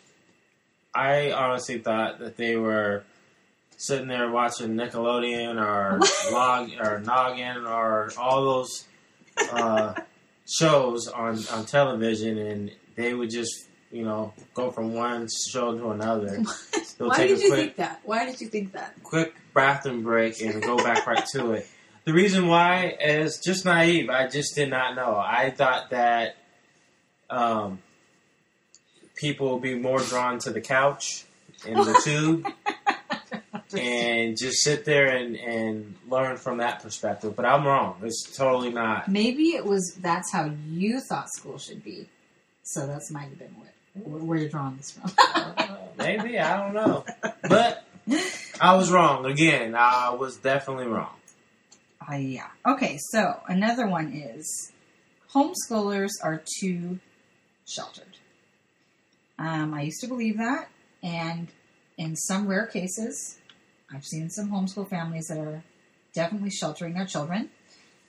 I 0.96 1.32
honestly 1.32 1.80
thought 1.80 2.20
that 2.20 2.38
they 2.38 2.56
were 2.56 3.04
sitting 3.78 4.08
there 4.08 4.30
watching 4.30 4.76
Nickelodeon 4.76 5.60
or 5.62 6.00
Log 6.32 6.70
or 6.80 7.00
Noggin 7.00 7.66
or 7.66 8.12
all 8.18 8.44
those 8.44 8.86
uh, 9.52 9.94
shows 10.50 11.08
on 11.08 11.40
on 11.52 11.66
television, 11.66 12.38
and 12.38 12.72
they 12.96 13.14
would 13.14 13.30
just 13.30 13.68
you 13.92 14.04
know 14.04 14.34
go 14.54 14.72
from 14.72 14.94
one 14.94 15.28
show 15.50 15.78
to 15.78 15.90
another. 15.92 16.44
Why 16.98 17.18
take 17.18 17.30
did 17.30 17.42
you 17.42 17.50
quick 17.50 17.60
think 17.60 17.76
that? 17.78 18.02
Why 18.04 18.26
did 18.26 18.40
you 18.40 18.48
think 18.48 18.74
that? 18.74 18.96
quick 19.04 19.36
bathroom 19.54 20.04
break 20.04 20.42
and 20.42 20.62
go 20.62 20.78
back 20.78 21.06
right 21.06 21.26
to 21.34 21.52
it. 21.54 21.68
The 22.06 22.14
reason 22.14 22.48
why 22.48 22.98
is 23.00 23.40
just 23.40 23.64
naive. 23.66 24.10
I 24.10 24.28
just 24.28 24.56
did 24.56 24.70
not 24.70 24.96
know. 24.96 25.16
I 25.16 25.52
thought 25.52 25.92
that 25.92 26.36
um, 27.30 27.80
people 29.16 29.54
would 29.54 29.62
be 29.62 29.76
more 29.76 30.00
drawn 30.00 30.40
to 30.40 30.52
the 30.52 30.62
couch 30.62 31.26
and 31.66 31.78
the 31.78 32.02
tube 32.04 32.48
and 33.78 34.38
just 34.38 34.64
sit 34.64 34.86
there 34.86 35.08
and, 35.16 35.36
and 35.38 35.96
learn 36.10 36.38
from 36.38 36.58
that 36.58 36.84
perspective. 36.84 37.36
But 37.36 37.46
I'm 37.46 37.66
wrong. 37.66 37.98
It's 38.04 38.36
totally 38.36 38.72
not. 38.72 39.08
Maybe 39.08 39.50
it 39.56 39.66
was 39.66 39.96
that's 40.02 40.32
how 40.32 40.52
you 40.68 41.00
thought 41.00 41.30
school 41.34 41.58
should 41.58 41.84
be. 41.84 42.08
So 42.64 42.88
that's 42.88 43.12
might 43.12 43.30
have 43.30 43.40
been 43.40 43.56
what 43.58 43.68
where 44.06 44.24
where 44.24 44.38
you're 44.38 44.50
drawing 44.50 44.78
this 44.78 44.92
from. 44.92 45.12
Maybe. 45.98 46.40
I 46.40 46.58
don't 46.58 46.74
know. 46.74 47.06
But 47.48 47.86
I 48.60 48.76
was 48.76 48.92
wrong. 48.92 49.26
Again, 49.26 49.76
I 49.76 50.12
was 50.12 50.38
definitely 50.38 50.88
wrong. 50.88 51.14
Uh, 52.12 52.16
yeah. 52.16 52.50
Okay, 52.66 52.98
so 53.12 53.40
another 53.48 53.88
one 53.88 54.14
is 54.14 54.72
homeschoolers 55.34 56.12
are 56.22 56.42
too 56.60 57.00
sheltered. 57.68 58.18
Um, 59.40 59.74
I 59.74 59.84
used 59.84 60.02
to 60.02 60.08
believe 60.08 60.38
that, 60.38 60.70
and 61.02 61.48
in 61.98 62.16
some 62.16 62.48
rare 62.48 62.68
cases, 62.68 63.40
I've 63.94 64.06
seen 64.06 64.30
some 64.30 64.50
homeschool 64.52 64.90
families 64.90 65.28
that 65.28 65.38
are 65.38 65.64
definitely 66.14 66.50
sheltering 66.50 66.94
their 66.94 67.06
children, 67.06 67.50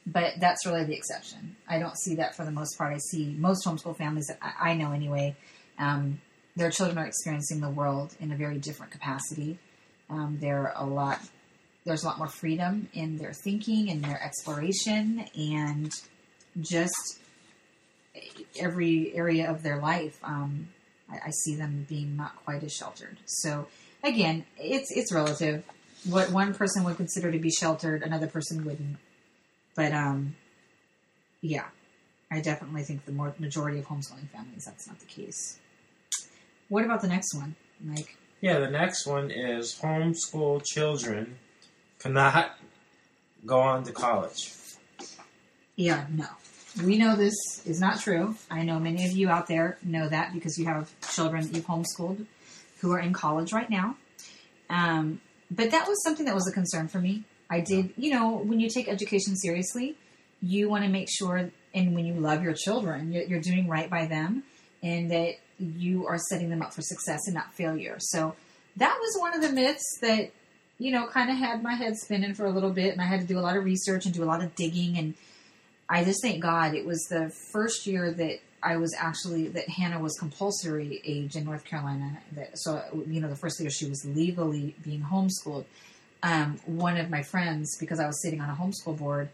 but 0.07 0.35
that's 0.38 0.66
really 0.66 0.85
the 0.85 0.94
exception. 0.94 1.57
I 1.68 1.78
don't 1.78 1.96
see 1.96 2.16
that 2.16 2.37
for 2.37 2.44
the 2.44 2.50
most 2.50 2.76
part. 2.76 2.94
I 2.94 2.98
see 2.98 3.35
most 3.38 3.66
homeschool 3.66 3.96
families 3.96 4.26
that 4.26 4.38
I, 4.42 4.70
I 4.70 4.74
know 4.74 4.92
anyway, 4.92 5.37
um, 5.78 6.20
their 6.57 6.70
children 6.70 6.98
are 6.98 7.07
experiencing 7.07 7.61
the 7.61 7.70
world 7.70 8.14
in 8.20 8.33
a 8.33 8.37
very 8.37 8.59
different 8.59 8.92
capacity. 8.92 9.59
Um, 10.11 10.38
they're 10.40 10.72
a 10.76 10.85
lot 10.85 11.20
there's 11.85 12.03
a 12.03 12.07
lot 12.07 12.18
more 12.18 12.29
freedom 12.29 12.88
in 12.94 13.18
their 13.18 13.33
thinking 13.33 13.90
and 13.90 14.03
their 14.03 14.23
exploration 14.23 15.27
and 15.37 15.92
just 16.61 17.20
every 18.59 19.14
area 19.14 19.51
of 19.51 19.62
their 19.62 19.79
life. 19.79 20.18
Um, 20.23 20.68
I, 21.11 21.16
I 21.27 21.31
see 21.31 21.57
them 21.57 21.87
being 21.88 22.16
not 22.16 22.37
quite 22.44 22.62
as 22.62 22.73
sheltered. 22.73 23.18
So 23.27 23.66
again, 24.03 24.44
it's 24.59 24.90
it's 24.90 25.12
relative. 25.12 25.64
What 26.09 26.31
one 26.31 26.55
person 26.55 26.85
would 26.85 26.97
consider 26.97 27.33
to 27.33 27.38
be 27.38 27.51
sheltered, 27.51 28.03
another 28.03 28.27
person 28.27 28.64
wouldn't. 28.64 28.97
But 29.75 29.92
um, 29.92 30.37
yeah, 31.40 31.66
I 32.31 32.40
definitely 32.40 32.83
think 32.83 33.05
the 33.05 33.12
more 33.12 33.35
majority 33.38 33.79
of 33.79 33.87
homeschooling 33.87 34.29
families 34.31 34.64
that's 34.64 34.87
not 34.87 34.99
the 35.01 35.07
case. 35.07 35.59
What 36.68 36.85
about 36.85 37.03
the 37.03 37.09
next 37.09 37.35
one, 37.35 37.57
Mike? 37.81 38.16
Yeah, 38.40 38.59
the 38.59 38.70
next 38.70 39.07
one 39.07 39.31
is 39.31 39.79
homeschool 39.83 40.64
children 40.64 41.38
cannot 42.05 42.59
go 43.47 43.61
on 43.61 43.83
to 43.85 43.93
college. 43.93 44.53
Yeah, 45.75 46.07
no. 46.11 46.27
We 46.85 46.99
know 46.99 47.17
this 47.17 47.35
is 47.64 47.81
not 47.81 48.01
true. 48.01 48.37
I 48.51 48.62
know 48.62 48.79
many 48.79 49.07
of 49.07 49.12
you 49.12 49.31
out 49.31 49.47
there 49.47 49.79
know 49.83 50.09
that 50.09 50.35
because 50.35 50.59
you 50.59 50.67
have 50.67 50.93
children 51.14 51.47
that 51.47 51.55
you've 51.55 51.67
homeschooled 51.67 52.27
who 52.81 52.93
are 52.93 52.99
in 52.99 53.12
college 53.14 53.53
right 53.53 53.71
now. 53.71 53.97
Um, 54.69 55.21
but 55.51 55.71
that 55.71 55.88
was 55.88 56.03
something 56.03 56.27
that 56.27 56.35
was 56.35 56.47
a 56.47 56.53
concern 56.53 56.88
for 56.88 57.01
me. 57.01 57.25
I 57.49 57.61
did, 57.61 57.95
you 57.97 58.12
know, 58.12 58.37
when 58.37 58.61
you 58.61 58.69
take 58.69 58.88
education 58.88 59.37
seriously, 59.37 59.97
you 60.43 60.69
want 60.69 60.85
to 60.85 60.90
make 60.90 61.09
sure, 61.11 61.51
and 61.75 61.95
when 61.95 62.05
you 62.05 62.14
love 62.14 62.43
your 62.43 62.55
children, 62.55 63.12
you're, 63.12 63.25
you're 63.25 63.40
doing 63.40 63.67
right 63.69 63.88
by 63.88 64.07
them 64.07 64.43
and 64.83 65.11
that 65.11 65.37
you 65.59 66.07
are 66.07 66.19
setting 66.19 66.51
them 66.51 66.61
up 66.61 66.75
for 66.75 66.83
success 66.83 67.21
and 67.27 67.35
not 67.35 67.55
failure. 67.55 67.97
So 67.99 68.35
that 68.77 68.99
was 69.01 69.17
one 69.19 69.35
of 69.35 69.40
the 69.40 69.53
myths 69.53 69.99
that, 70.03 70.33
you 70.78 70.90
know, 70.92 71.06
kind 71.06 71.30
of 71.30 71.37
had 71.37 71.62
my 71.62 71.74
head 71.74 71.96
spinning 71.96 72.34
for 72.34 72.46
a 72.46 72.50
little 72.50 72.70
bit, 72.70 72.92
and 72.92 73.00
I 73.00 73.04
had 73.04 73.20
to 73.20 73.26
do 73.26 73.38
a 73.38 73.42
lot 73.42 73.56
of 73.56 73.64
research 73.64 74.04
and 74.06 74.14
do 74.14 74.22
a 74.22 74.26
lot 74.26 74.42
of 74.42 74.54
digging. 74.56 74.98
And 74.98 75.14
I 75.88 76.04
just 76.04 76.20
thank 76.22 76.42
God 76.42 76.74
it 76.74 76.84
was 76.84 77.00
the 77.10 77.30
first 77.52 77.87
year 77.87 78.10
that 78.12 78.38
I 78.62 78.76
was 78.78 78.94
actually 78.98 79.48
that 79.48 79.68
Hannah 79.68 80.00
was 80.00 80.16
compulsory 80.18 81.00
age 81.04 81.37
in 81.37 81.44
North 81.44 81.64
Carolina. 81.64 82.18
That 82.32 82.58
so 82.58 82.82
you 83.06 83.20
know 83.20 83.28
the 83.28 83.37
first 83.37 83.60
year 83.60 83.70
she 83.70 83.87
was 83.87 84.04
legally 84.04 84.74
being 84.82 85.02
homeschooled. 85.02 85.64
Um, 86.22 86.58
one 86.64 86.96
of 86.96 87.10
my 87.10 87.22
friends, 87.22 87.76
because 87.78 88.00
I 88.00 88.06
was 88.06 88.20
sitting 88.22 88.40
on 88.40 88.48
a 88.48 88.54
homeschool 88.54 88.96
board, 88.98 89.28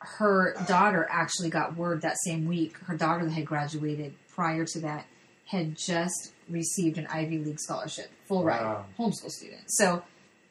her 0.00 0.54
daughter 0.68 1.08
actually 1.10 1.48
got 1.48 1.76
word 1.76 2.02
that 2.02 2.16
same 2.24 2.46
week. 2.46 2.76
Her 2.78 2.96
daughter 2.96 3.24
that 3.24 3.30
had 3.32 3.46
graduated 3.46 4.12
prior 4.34 4.66
to 4.66 4.80
that 4.80 5.06
had 5.46 5.76
just 5.78 6.32
received 6.50 6.98
an 6.98 7.06
Ivy 7.06 7.38
League 7.38 7.60
scholarship, 7.60 8.10
full 8.28 8.44
ride 8.44 8.60
Wow. 8.62 8.84
homeschool 8.98 9.30
student. 9.30 9.62
So 9.68 10.02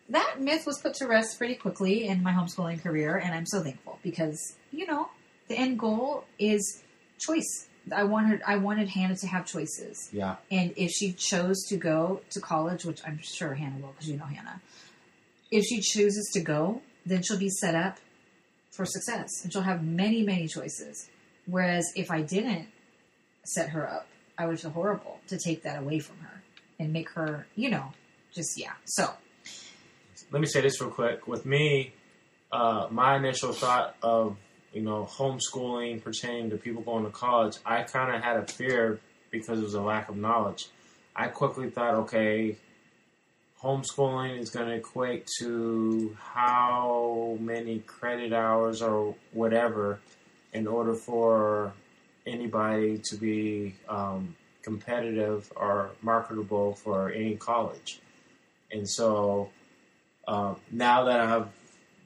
that 0.09 0.37
myth 0.39 0.65
was 0.65 0.79
put 0.79 0.93
to 0.95 1.07
rest 1.07 1.37
pretty 1.37 1.55
quickly 1.55 2.05
in 2.07 2.21
my 2.23 2.31
homeschooling 2.31 2.81
career, 2.81 3.17
and 3.17 3.33
I'm 3.33 3.45
so 3.45 3.61
thankful 3.63 3.99
because 4.03 4.55
you 4.71 4.85
know 4.85 5.09
the 5.47 5.55
end 5.57 5.79
goal 5.79 6.25
is 6.39 6.83
choice. 7.19 7.67
I 7.95 8.03
wanted 8.03 8.41
I 8.45 8.57
wanted 8.57 8.89
Hannah 8.89 9.15
to 9.17 9.27
have 9.27 9.45
choices, 9.45 10.09
Yeah. 10.11 10.35
and 10.51 10.73
if 10.75 10.91
she 10.91 11.13
chose 11.13 11.63
to 11.69 11.77
go 11.77 12.21
to 12.31 12.39
college, 12.41 12.83
which 12.85 12.99
I'm 13.05 13.19
sure 13.21 13.53
Hannah 13.53 13.77
will, 13.79 13.89
because 13.93 14.09
you 14.09 14.17
know 14.17 14.25
Hannah, 14.25 14.61
if 15.51 15.63
she 15.65 15.81
chooses 15.81 16.29
to 16.33 16.39
go, 16.41 16.81
then 17.05 17.21
she'll 17.21 17.37
be 17.39 17.49
set 17.49 17.75
up 17.75 17.97
for 18.71 18.85
success, 18.85 19.29
and 19.43 19.53
she'll 19.53 19.61
have 19.61 19.83
many 19.83 20.23
many 20.23 20.47
choices. 20.47 21.09
Whereas 21.45 21.85
if 21.95 22.09
I 22.09 22.21
didn't 22.21 22.67
set 23.43 23.69
her 23.69 23.87
up, 23.87 24.07
I 24.37 24.47
would 24.47 24.59
feel 24.59 24.71
horrible 24.71 25.19
to 25.27 25.37
take 25.37 25.61
that 25.63 25.77
away 25.79 25.99
from 25.99 26.17
her 26.21 26.41
and 26.79 26.91
make 26.91 27.09
her, 27.11 27.45
you 27.55 27.69
know, 27.69 27.93
just 28.33 28.59
yeah. 28.59 28.73
So 28.85 29.13
Let 30.35 30.41
me 30.41 30.47
say 30.47 30.59
this 30.59 30.81
real 30.81 30.89
quick. 30.89 31.27
With 31.29 31.45
me, 31.45 31.93
uh, 32.51 32.87
my 32.91 33.15
initial 33.15 33.53
thought 33.53 33.95
of 34.01 34.35
you 34.73 34.81
know 34.81 35.07
homeschooling 35.09 36.03
pertaining 36.03 36.49
to 36.49 36.57
people 36.57 36.81
going 36.81 37.05
to 37.05 37.09
college, 37.09 37.55
I 37.65 37.83
kind 37.83 38.13
of 38.13 38.21
had 38.21 38.35
a 38.35 38.45
fear 38.45 38.99
because 39.31 39.59
it 39.59 39.63
was 39.63 39.75
a 39.75 39.81
lack 39.81 40.09
of 40.09 40.17
knowledge. 40.17 40.67
I 41.15 41.29
quickly 41.29 41.69
thought, 41.69 41.95
okay, 41.95 42.57
homeschooling 43.63 44.37
is 44.37 44.49
going 44.49 44.67
to 44.67 44.73
equate 44.73 45.25
to 45.39 46.17
how 46.19 47.37
many 47.39 47.79
credit 47.79 48.33
hours 48.33 48.81
or 48.81 49.15
whatever 49.31 50.01
in 50.51 50.67
order 50.67 50.95
for 50.95 51.71
anybody 52.27 52.99
to 53.05 53.15
be 53.15 53.75
um, 53.87 54.35
competitive 54.63 55.49
or 55.55 55.91
marketable 56.01 56.73
for 56.73 57.09
any 57.09 57.37
college. 57.37 58.01
And 58.69 58.89
so 58.89 59.49
um, 60.27 60.57
now 60.71 61.05
that 61.05 61.19
I've 61.19 61.47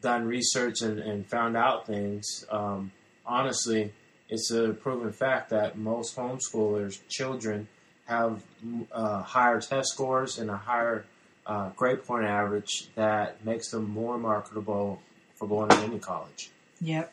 done 0.01 0.25
research 0.25 0.81
and, 0.81 0.99
and 0.99 1.25
found 1.27 1.57
out 1.57 1.87
things, 1.87 2.45
um, 2.49 2.91
honestly, 3.25 3.93
it's 4.29 4.51
a 4.51 4.69
proven 4.73 5.11
fact 5.11 5.49
that 5.49 5.77
most 5.77 6.15
homeschoolers' 6.15 6.99
children 7.09 7.67
have 8.05 8.43
uh, 8.91 9.21
higher 9.21 9.59
test 9.59 9.89
scores 9.89 10.39
and 10.39 10.49
a 10.49 10.57
higher 10.57 11.05
uh, 11.45 11.69
grade 11.75 12.03
point 12.05 12.25
average 12.25 12.89
that 12.95 13.43
makes 13.45 13.69
them 13.71 13.89
more 13.89 14.17
marketable 14.17 15.01
for 15.35 15.47
going 15.47 15.69
to 15.69 15.77
any 15.77 15.99
college. 15.99 16.51
Yep. 16.81 17.11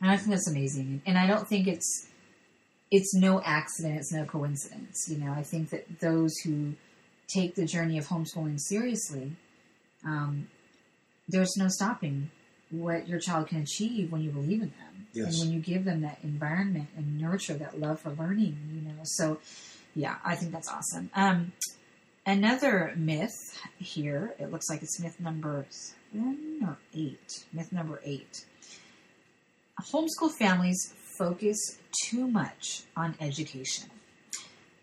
And 0.00 0.10
I 0.10 0.16
think 0.16 0.30
that's 0.30 0.48
amazing. 0.48 1.02
And 1.06 1.18
I 1.18 1.26
don't 1.26 1.46
think 1.46 1.66
it's 1.68 2.08
it's 2.90 3.14
no 3.14 3.40
accident, 3.42 3.96
it's 3.96 4.12
no 4.12 4.24
coincidence. 4.24 5.06
You 5.08 5.18
know, 5.18 5.32
I 5.32 5.42
think 5.42 5.70
that 5.70 6.00
those 6.00 6.36
who 6.44 6.74
take 7.26 7.54
the 7.54 7.64
journey 7.64 7.98
of 7.98 8.06
homeschooling 8.06 8.60
seriously, 8.60 9.32
um, 10.04 10.48
there's 11.28 11.56
no 11.56 11.68
stopping 11.68 12.30
what 12.70 13.06
your 13.08 13.20
child 13.20 13.48
can 13.48 13.60
achieve 13.62 14.10
when 14.10 14.22
you 14.22 14.30
believe 14.30 14.62
in 14.62 14.68
them 14.78 15.06
Yes. 15.12 15.26
and 15.40 15.40
when 15.40 15.52
you 15.52 15.60
give 15.60 15.84
them 15.84 16.00
that 16.02 16.18
environment 16.22 16.88
and 16.96 17.20
nurture 17.20 17.54
that 17.54 17.78
love 17.78 18.00
for 18.00 18.10
learning. 18.10 18.56
You 18.74 18.80
know, 18.88 19.00
so 19.04 19.38
yeah, 19.94 20.16
I 20.24 20.36
think 20.36 20.52
that's 20.52 20.68
awesome. 20.70 21.10
Um, 21.14 21.52
another 22.24 22.94
myth 22.96 23.34
here. 23.78 24.34
It 24.38 24.50
looks 24.50 24.70
like 24.70 24.82
it's 24.82 24.98
myth 25.00 25.20
number 25.20 25.66
seven 25.68 26.60
or 26.66 26.78
eight. 26.94 27.44
Myth 27.52 27.72
number 27.72 28.00
eight. 28.04 28.46
Homeschool 29.92 30.30
families 30.38 30.94
focus 31.18 31.58
too 32.04 32.26
much 32.26 32.84
on 32.96 33.14
education. 33.20 33.90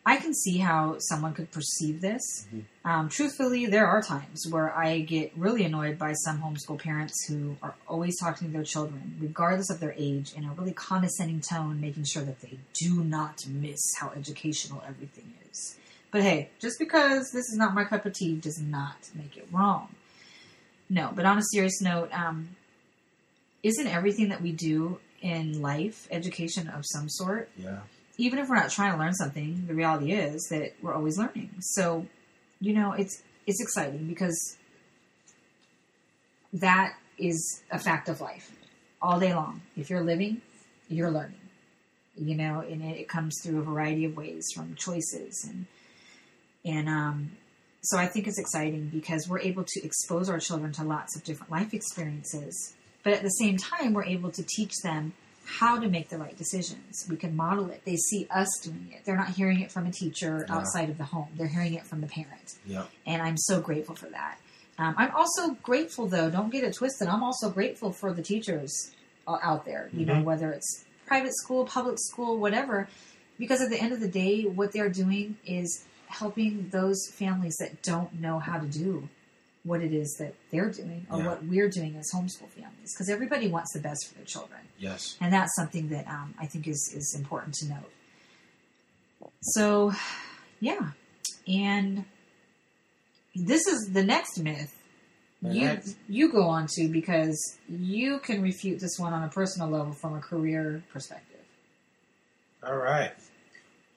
I 0.06 0.18
can 0.18 0.34
see 0.34 0.58
how 0.58 0.98
someone 1.00 1.34
could 1.34 1.52
perceive 1.52 2.02
this. 2.02 2.48
Um, 2.84 3.10
truthfully, 3.10 3.68
there 3.68 3.86
are 3.86 4.02
times 4.02 4.48
where 4.50 4.74
I 4.76 5.02
get 5.02 5.38
really 5.38 5.64
annoyed 5.64 6.00
by 6.00 6.14
some 6.14 6.42
homeschool 6.42 6.80
parents 6.80 7.26
who 7.28 7.58
are 7.62 7.76
always 7.88 8.20
talking 8.20 8.48
to 8.48 8.54
their 8.54 8.64
children, 8.64 9.18
regardless 9.20 9.70
of 9.70 9.80
their 9.80 9.94
age, 9.98 10.34
in 10.34 10.46
a 10.46 10.54
really 10.54 10.74
condescending 10.74 11.42
tone, 11.42 11.80
making 11.80 12.06
sure 12.06 12.24
that 12.24 12.42
they 12.42 12.58
do 12.74 13.04
not 13.04 13.46
miss 13.48 13.80
how 14.00 14.12
educational 14.16 14.84
everything 14.88 15.34
is. 15.52 15.78
But 16.12 16.24
hey, 16.24 16.50
just 16.60 16.80
because 16.80 17.30
this 17.32 17.50
is 17.50 17.56
not 17.56 17.76
my 17.76 17.84
cup 17.84 18.06
of 18.06 18.14
tea 18.14 18.36
does 18.36 18.60
not 18.60 19.10
make 19.14 19.38
it 19.38 19.48
wrong. 19.52 19.90
No, 20.90 21.12
but 21.16 21.26
on 21.26 21.38
a 21.38 21.44
serious 21.54 21.82
note, 21.82 22.10
um, 22.14 22.56
isn't 23.62 23.86
everything 23.88 24.30
that 24.30 24.42
we 24.42 24.52
do 24.52 25.00
in 25.22 25.62
life 25.62 26.08
education 26.10 26.68
of 26.68 26.84
some 26.86 27.10
sort? 27.10 27.50
Yeah. 27.58 27.82
Even 28.20 28.38
if 28.38 28.50
we're 28.50 28.56
not 28.56 28.70
trying 28.70 28.92
to 28.92 28.98
learn 28.98 29.14
something, 29.14 29.64
the 29.66 29.74
reality 29.74 30.12
is 30.12 30.46
that 30.52 30.74
we're 30.82 30.94
always 30.94 31.18
learning. 31.18 31.50
So, 31.62 32.06
you 32.60 32.74
know, 32.74 32.92
it's 32.92 33.24
it's 33.48 33.62
exciting 33.62 34.08
because 34.08 34.58
that 36.52 36.96
is 37.18 37.62
a 37.72 37.80
fact 37.80 38.10
of 38.10 38.20
life 38.20 38.52
all 39.02 39.20
day 39.20 39.34
long. 39.34 39.62
If 39.78 39.90
you're 39.90 40.04
living, 40.04 40.42
you're 40.90 41.10
learning. 41.10 41.40
You 42.18 42.36
know, 42.36 42.60
and 42.60 42.84
it, 42.84 42.98
it 42.98 43.08
comes 43.08 43.40
through 43.42 43.60
a 43.60 43.64
variety 43.64 44.04
of 44.04 44.18
ways 44.18 44.46
from 44.54 44.76
choices 44.76 45.48
and 45.50 45.66
and 46.66 46.90
um 46.90 47.32
so 47.82 47.98
I 47.98 48.08
think 48.08 48.28
it's 48.28 48.38
exciting 48.38 48.90
because 48.90 49.30
we're 49.30 49.40
able 49.40 49.64
to 49.66 49.86
expose 49.86 50.30
our 50.30 50.40
children 50.40 50.74
to 50.74 50.84
lots 50.84 51.16
of 51.16 51.24
different 51.24 51.50
life 51.50 51.74
experiences, 51.74 52.74
but 53.04 53.14
at 53.14 53.22
the 53.22 53.30
same 53.30 53.56
time 53.56 53.94
we're 53.94 54.04
able 54.04 54.32
to 54.32 54.44
teach 54.44 54.74
them 54.84 55.14
how 55.58 55.80
to 55.80 55.88
make 55.90 56.10
the 56.10 56.18
right 56.18 56.38
decisions. 56.38 57.06
We 57.10 57.18
can 57.18 57.36
model 57.36 57.70
it. 57.70 57.82
They 57.86 57.96
see 57.96 58.28
us 58.30 58.48
doing 58.64 58.92
it. 58.94 59.04
They're 59.06 59.18
not 59.18 59.30
hearing 59.30 59.60
it 59.62 59.72
from 59.72 59.86
a 59.88 59.92
teacher 59.92 60.46
Yeah. 60.48 60.56
outside 60.56 60.90
of 60.90 60.98
the 60.98 61.06
home. 61.06 61.30
They're 61.36 61.48
hearing 61.48 61.74
it 61.74 61.86
from 61.86 62.02
the 62.02 62.08
parent. 62.08 62.56
Yeah. 62.66 62.86
And 63.06 63.22
I'm 63.22 63.38
so 63.38 63.60
grateful 63.60 63.96
for 63.96 64.08
that. 64.08 64.38
Um, 64.78 64.94
I'm 64.98 65.14
also 65.16 65.52
grateful, 65.64 66.08
though, 66.08 66.30
don't 66.30 66.52
get 66.52 66.64
it 66.64 66.74
twisted. 66.76 67.08
I'm 67.08 67.24
also 67.24 67.50
grateful 67.50 67.92
for 67.92 68.14
the 68.14 68.22
teachers 68.22 68.92
uh, 69.28 69.38
out 69.44 69.66
there, 69.66 69.90
you 69.94 70.06
know, 70.06 70.16
Mhm. 70.16 70.24
whether 70.24 70.52
it's 70.52 70.86
private 71.06 71.36
school, 71.36 71.66
public 71.66 71.98
school, 72.00 72.38
whatever, 72.38 72.88
because 73.38 73.62
at 73.62 73.70
the 73.70 73.80
end 73.80 73.92
of 73.94 74.00
the 74.00 74.08
day, 74.08 74.44
what 74.44 74.72
they're 74.72 74.90
doing 74.90 75.38
is 75.46 75.84
helping 76.08 76.70
those 76.70 77.08
families 77.12 77.56
that 77.60 77.82
don't 77.84 78.20
know 78.20 78.40
how 78.40 78.58
to 78.60 78.66
do 78.68 79.08
what 79.70 79.82
it 79.82 79.94
is 79.94 80.10
that 80.20 80.34
they're 80.52 80.72
doing 80.72 81.06
or 81.12 81.20
Yeah. 81.20 81.28
what 81.28 81.44
we're 81.46 81.70
doing 81.70 81.96
as 81.96 82.10
homeschool 82.14 82.50
families. 82.50 82.90
Because 82.94 83.10
everybody 83.10 83.48
wants 83.48 83.72
the 83.74 83.80
best 83.80 84.02
for 84.08 84.16
their 84.16 84.26
children 84.26 84.62
Yes. 84.78 85.16
and 85.22 85.32
that's 85.32 85.54
something 85.56 85.90
that 85.90 86.06
um, 86.08 86.34
I 86.40 86.46
think 86.48 86.68
is 86.68 86.82
is 86.96 87.16
important 87.18 87.54
to 87.60 87.66
note. 87.76 87.92
So, 89.42 89.94
yeah, 90.60 90.92
and 91.48 92.06
this 93.36 93.68
is 93.68 93.92
the 93.94 94.04
next 94.04 94.38
myth. 94.40 94.74
The 95.42 95.54
you 95.56 95.66
next- 95.66 95.96
you 96.10 96.32
go 96.32 96.44
on 96.44 96.68
to 96.76 96.88
because 96.90 97.38
you 97.70 98.20
can 98.20 98.42
refute 98.42 98.80
this 98.82 98.98
one 98.98 99.14
on 99.14 99.24
a 99.24 99.30
personal 99.30 99.70
level 99.70 99.94
from 99.94 100.16
a 100.16 100.20
career 100.20 100.84
perspective. 100.92 101.26
All 102.64 102.76
right. 102.76 103.14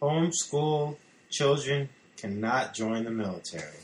Homeschool 0.00 0.96
children 1.30 1.88
cannot 2.16 2.74
join 2.74 3.02
the 3.04 3.10
military. 3.10 3.78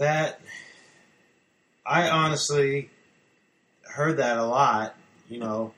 That 0.00 0.40
I 1.84 2.08
honestly 2.08 2.88
heard 3.82 4.16
that 4.16 4.38
a 4.38 4.44
lot, 4.46 4.94
you 5.28 5.38
know, 5.38 5.74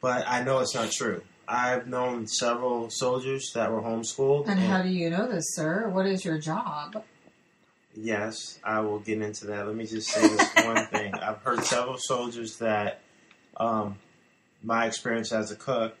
but 0.00 0.28
I 0.28 0.44
know 0.44 0.60
it's 0.60 0.76
not 0.76 0.92
true. 0.92 1.22
I've 1.48 1.88
known 1.88 2.28
several 2.28 2.88
soldiers 2.88 3.50
that 3.56 3.72
were 3.72 3.82
homeschooled. 3.82 4.46
And 4.46 4.60
how 4.60 4.82
do 4.82 4.88
you 4.88 5.10
know 5.10 5.26
this, 5.26 5.56
sir? 5.56 5.88
What 5.88 6.06
is 6.06 6.24
your 6.24 6.38
job? 6.38 7.02
Yes, 7.96 8.60
I 8.62 8.78
will 8.78 9.00
get 9.00 9.20
into 9.20 9.48
that. 9.48 9.66
Let 9.66 9.74
me 9.74 9.86
just 9.86 10.06
say 10.06 10.20
this 10.20 10.54
one 10.64 10.86
thing. 10.86 11.14
I've 11.14 11.38
heard 11.38 11.64
several 11.64 11.96
soldiers 11.98 12.58
that 12.58 13.00
um, 13.56 13.96
my 14.62 14.86
experience 14.86 15.32
as 15.32 15.50
a 15.50 15.56
cook, 15.56 15.96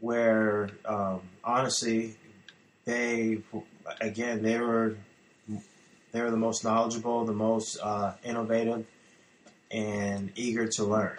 where 0.00 0.70
um, 0.84 1.20
honestly, 1.44 2.16
they 2.84 3.42
again 4.00 4.42
they 4.42 4.58
were 4.58 4.96
they 6.12 6.20
were 6.20 6.30
the 6.30 6.36
most 6.36 6.64
knowledgeable, 6.64 7.24
the 7.24 7.32
most 7.32 7.78
uh, 7.82 8.14
innovative, 8.24 8.86
and 9.70 10.32
eager 10.36 10.66
to 10.66 10.84
learn. 10.84 11.18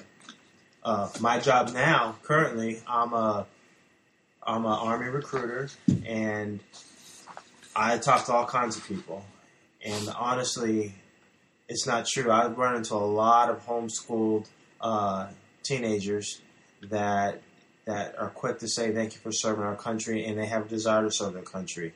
Uh, 0.83 1.09
my 1.19 1.39
job 1.39 1.71
now, 1.73 2.15
currently, 2.23 2.81
I'm 2.87 3.13
a 3.13 3.45
I'm 4.43 4.65
an 4.65 4.71
army 4.71 5.07
recruiter, 5.07 5.69
and 6.05 6.59
I 7.75 7.97
talk 7.99 8.25
to 8.25 8.33
all 8.33 8.45
kinds 8.45 8.75
of 8.75 8.85
people, 8.87 9.23
and 9.85 10.09
honestly, 10.17 10.95
it's 11.69 11.85
not 11.85 12.07
true. 12.07 12.31
I've 12.31 12.57
run 12.57 12.75
into 12.75 12.95
a 12.95 12.97
lot 12.97 13.49
of 13.49 13.65
homeschooled 13.65 14.47
uh, 14.81 15.27
teenagers 15.63 16.41
that 16.89 17.41
that 17.85 18.17
are 18.17 18.29
quick 18.29 18.59
to 18.59 18.67
say 18.67 18.91
thank 18.91 19.13
you 19.13 19.19
for 19.19 19.31
serving 19.31 19.63
our 19.63 19.75
country, 19.75 20.25
and 20.25 20.37
they 20.37 20.47
have 20.47 20.65
a 20.65 20.69
desire 20.69 21.03
to 21.03 21.11
serve 21.11 21.33
their 21.33 21.43
country. 21.43 21.93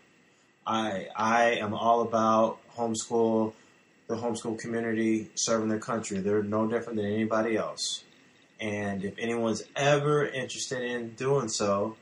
I 0.65 1.08
I 1.15 1.51
am 1.54 1.73
all 1.73 2.01
about 2.01 2.60
homeschool, 2.75 3.54
the 4.08 4.15
homeschool 4.15 4.58
community 4.58 5.30
serving 5.36 5.69
their 5.69 5.80
country. 5.80 6.19
They're 6.19 6.43
no 6.43 6.67
different 6.67 6.97
than 6.97 7.06
anybody 7.06 7.58
else, 7.58 8.04
and 8.60 9.04
if 9.04 9.13
anyone's 9.17 9.63
ever 9.75 10.25
interested 10.25 10.82
in 10.82 11.12
doing 11.12 11.49
so, 11.49 11.97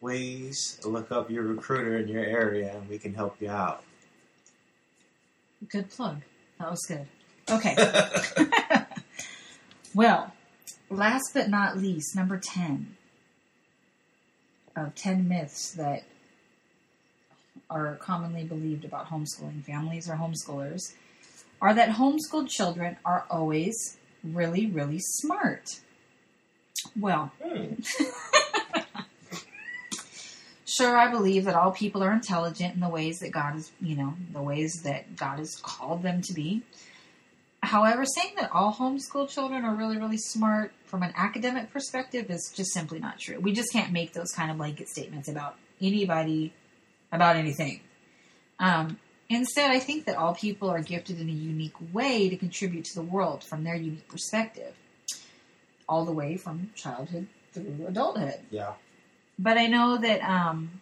please 0.00 0.78
look 0.84 1.10
up 1.10 1.30
your 1.30 1.44
recruiter 1.44 1.98
in 1.98 2.08
your 2.08 2.24
area 2.24 2.76
and 2.76 2.88
we 2.88 2.98
can 2.98 3.14
help 3.14 3.40
you 3.40 3.48
out. 3.48 3.82
Good 5.68 5.90
plug. 5.90 6.20
That 6.58 6.70
was 6.70 6.84
good. 6.86 7.06
Okay. 7.50 7.76
well, 9.94 10.32
last 10.88 11.32
but 11.34 11.50
not 11.50 11.76
least, 11.76 12.16
number 12.16 12.38
10 12.38 12.96
of 14.74 14.94
10 14.94 15.28
myths 15.28 15.72
that 15.72 16.04
are 17.74 17.96
commonly 17.96 18.44
believed 18.44 18.84
about 18.84 19.08
homeschooling 19.08 19.62
families 19.64 20.08
or 20.08 20.14
homeschoolers 20.14 20.94
are 21.60 21.74
that 21.74 21.90
homeschooled 21.90 22.48
children 22.48 22.96
are 23.04 23.24
always 23.30 23.96
really, 24.22 24.66
really 24.66 25.00
smart. 25.00 25.80
Well. 26.98 27.32
Sure, 30.76 30.96
I 30.96 31.08
believe 31.08 31.44
that 31.44 31.54
all 31.54 31.70
people 31.70 32.02
are 32.02 32.12
intelligent 32.12 32.74
in 32.74 32.80
the 32.80 32.88
ways 32.88 33.20
that 33.20 33.30
God 33.30 33.54
is, 33.54 33.70
you 33.80 33.94
know, 33.94 34.14
the 34.32 34.42
ways 34.42 34.82
that 34.82 35.14
God 35.14 35.38
has 35.38 35.54
called 35.62 36.02
them 36.02 36.20
to 36.22 36.32
be. 36.32 36.62
However, 37.62 38.04
saying 38.04 38.34
that 38.40 38.50
all 38.52 38.72
homeschool 38.72 39.28
children 39.28 39.64
are 39.64 39.74
really, 39.74 39.98
really 39.98 40.16
smart 40.16 40.72
from 40.84 41.04
an 41.04 41.12
academic 41.16 41.72
perspective 41.72 42.28
is 42.28 42.52
just 42.56 42.72
simply 42.72 42.98
not 42.98 43.20
true. 43.20 43.38
We 43.38 43.52
just 43.52 43.72
can't 43.72 43.92
make 43.92 44.14
those 44.14 44.32
kind 44.32 44.50
of 44.50 44.56
blanket 44.56 44.88
statements 44.88 45.28
about 45.28 45.56
anybody, 45.80 46.52
about 47.14 47.36
anything. 47.36 47.80
Um, 48.58 48.98
instead, 49.28 49.70
I 49.70 49.78
think 49.78 50.06
that 50.06 50.16
all 50.16 50.34
people 50.34 50.68
are 50.68 50.80
gifted 50.80 51.20
in 51.20 51.28
a 51.28 51.32
unique 51.32 51.76
way 51.92 52.28
to 52.28 52.36
contribute 52.36 52.84
to 52.86 52.94
the 52.94 53.02
world 53.02 53.44
from 53.44 53.64
their 53.64 53.76
unique 53.76 54.08
perspective, 54.08 54.74
all 55.88 56.04
the 56.04 56.12
way 56.12 56.36
from 56.36 56.70
childhood 56.74 57.28
through 57.52 57.86
adulthood. 57.86 58.40
Yeah. 58.50 58.72
But 59.38 59.58
I 59.58 59.66
know 59.66 59.98
that 59.98 60.22
um, 60.22 60.80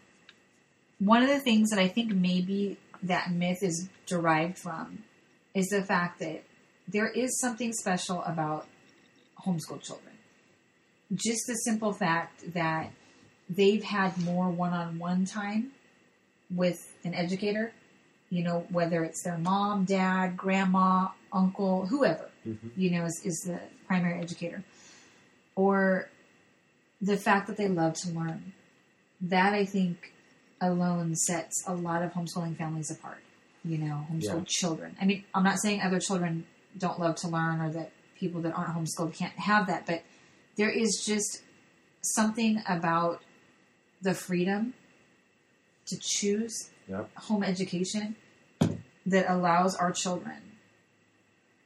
one 0.98 1.22
of 1.22 1.28
the 1.28 1.40
things 1.40 1.70
that 1.70 1.78
I 1.78 1.88
think 1.88 2.14
maybe 2.14 2.78
that 3.02 3.30
myth 3.30 3.62
is 3.62 3.88
derived 4.06 4.58
from 4.58 5.04
is 5.54 5.68
the 5.68 5.82
fact 5.82 6.20
that 6.20 6.44
there 6.86 7.08
is 7.08 7.40
something 7.40 7.72
special 7.72 8.22
about 8.24 8.66
homeschool 9.44 9.82
children. 9.82 10.14
Just 11.14 11.46
the 11.46 11.54
simple 11.54 11.92
fact 11.92 12.54
that 12.54 12.90
they've 13.48 13.82
had 13.82 14.18
more 14.18 14.48
one 14.48 14.72
on 14.72 14.98
one 14.98 15.24
time 15.24 15.72
with 16.54 16.94
an 17.04 17.14
educator, 17.14 17.72
you 18.30 18.42
know, 18.44 18.66
whether 18.70 19.04
it's 19.04 19.22
their 19.22 19.38
mom, 19.38 19.84
dad, 19.84 20.36
grandma, 20.36 21.08
uncle, 21.32 21.86
whoever 21.86 22.28
Mm-hmm. 22.46 22.68
you 22.74 22.90
know, 22.90 23.04
is, 23.04 23.22
is 23.24 23.38
the 23.46 23.60
primary 23.86 24.20
educator. 24.20 24.64
Or 25.54 26.08
the 27.00 27.16
fact 27.16 27.46
that 27.46 27.56
they 27.56 27.68
love 27.68 27.94
to 27.94 28.10
learn. 28.10 28.52
That 29.20 29.52
I 29.54 29.64
think 29.64 30.12
alone 30.60 31.14
sets 31.14 31.62
a 31.68 31.74
lot 31.74 32.02
of 32.02 32.12
homeschooling 32.12 32.56
families 32.56 32.90
apart. 32.90 33.18
You 33.64 33.78
know, 33.78 34.06
homeschooled 34.10 34.22
Yeah. 34.22 34.44
children. 34.48 34.96
I 35.00 35.04
mean, 35.04 35.24
I'm 35.34 35.44
not 35.44 35.60
saying 35.60 35.82
other 35.82 36.00
children 36.00 36.46
don't 36.76 36.98
love 36.98 37.14
to 37.16 37.28
learn 37.28 37.60
or 37.60 37.70
that 37.70 37.92
people 38.18 38.40
that 38.42 38.52
aren't 38.54 38.74
homeschooled 38.74 39.14
can't 39.14 39.34
have 39.34 39.68
that, 39.68 39.86
but 39.86 40.02
there 40.56 40.70
is 40.70 41.04
just 41.06 41.42
something 42.00 42.60
about 42.68 43.22
the 44.00 44.14
freedom 44.14 44.74
to 45.92 45.98
choose 46.00 46.70
Yep. 46.88 47.10
home 47.16 47.42
education 47.44 48.16
that 49.06 49.26
allows 49.30 49.74
our 49.76 49.92
children 49.92 50.36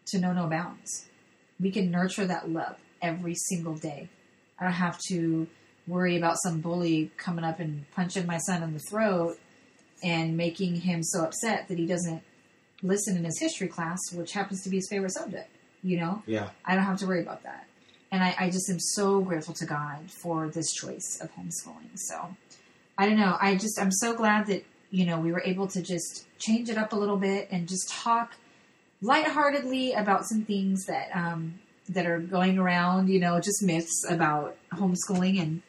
to 0.07 0.19
know 0.19 0.33
no 0.33 0.47
bounds. 0.47 1.07
We 1.59 1.71
can 1.71 1.91
nurture 1.91 2.27
that 2.27 2.51
love 2.51 2.77
every 3.03 3.35
single 3.35 3.75
day. 3.75 4.09
I 4.59 4.65
don't 4.65 4.73
have 4.75 4.99
to 5.09 5.47
worry 5.87 6.17
about 6.17 6.37
some 6.43 6.61
bully 6.61 7.11
coming 7.17 7.45
up 7.45 7.61
and 7.61 7.91
punching 7.93 8.27
my 8.27 8.39
son 8.39 8.62
in 8.62 8.73
the 8.73 8.79
throat 8.79 9.39
and 10.03 10.37
making 10.37 10.77
him 10.83 11.03
so 11.03 11.25
upset 11.25 11.69
that 11.69 11.79
he 11.79 11.87
doesn't 11.87 12.23
listen 12.83 13.17
in 13.17 13.25
his 13.25 13.39
history 13.41 13.69
class, 13.69 13.99
which 14.12 14.33
happens 14.33 14.62
to 14.62 14.69
be 14.69 14.77
his 14.77 14.89
favorite 14.89 15.12
subject. 15.12 15.49
You 15.83 15.99
know, 15.99 16.23
Yeah. 16.27 16.51
I 16.65 16.75
don't 16.75 16.85
have 16.85 16.99
to 16.99 17.07
worry 17.07 17.23
about 17.23 17.43
that. 17.45 17.67
And 18.12 18.23
I, 18.23 18.35
I 18.39 18.51
just 18.51 18.69
am 18.71 18.79
so 18.79 19.21
grateful 19.21 19.55
to 19.55 19.67
God 19.67 20.11
for 20.11 20.49
this 20.49 20.73
choice 20.73 21.19
of 21.21 21.31
homeschooling. 21.35 21.97
So 21.97 22.37
I 22.99 23.07
don't 23.07 23.19
know. 23.19 23.37
I 23.41 23.57
just, 23.57 23.79
I'm 23.81 23.93
so 23.93 24.15
glad 24.15 24.47
that, 24.47 24.65
you 24.91 25.05
know, 25.05 25.19
we 25.21 25.33
were 25.33 25.43
able 25.45 25.67
to 25.69 25.83
just 25.83 26.27
change 26.39 26.69
it 26.71 26.79
up 26.79 26.93
a 26.93 26.97
little 26.97 27.17
bit 27.17 27.49
and 27.51 27.69
just 27.69 27.89
talk 27.91 28.35
lightheartedly 29.03 29.93
about 29.93 30.25
some 30.27 30.43
things 30.45 30.87
that, 30.87 31.11
um, 31.15 31.59
that 31.89 32.07
are 32.07 32.19
going 32.19 32.59
around, 32.59 33.09
you 33.09 33.21
know, 33.21 33.39
just 33.41 33.63
myths 33.63 34.05
about 34.09 34.57
homeschooling. 34.73 35.41
And 35.41 35.63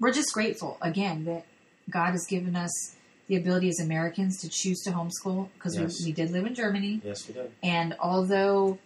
we're 0.00 0.12
just 0.12 0.32
grateful 0.32 0.78
again 0.80 1.24
that 1.26 1.44
God 1.90 2.12
has 2.12 2.26
given 2.28 2.56
us 2.56 2.96
the 3.28 3.36
ability 3.36 3.68
as 3.68 3.80
Americans 3.80 4.40
to 4.40 4.48
choose 4.48 4.80
to 4.82 4.90
homeschool 4.90 5.48
because 5.54 5.76
Yes. 5.76 6.00
we, 6.00 6.06
we 6.06 6.12
did 6.12 6.30
live 6.30 6.46
in 6.46 6.54
Germany. 6.54 7.00
Yes, 7.04 7.26
we 7.28 7.34
did. 7.34 7.52
And 7.62 7.94
although 8.00 8.78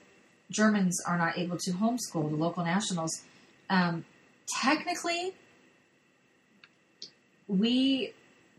Germans 0.51 1.01
are 1.07 1.17
not 1.17 1.39
able 1.39 1.57
to 1.59 1.71
homeschool 1.73 2.29
the 2.31 2.37
local 2.37 2.65
nationals, 2.65 3.23
um, 3.69 4.05
technically, 4.61 5.35
we 7.51 8.13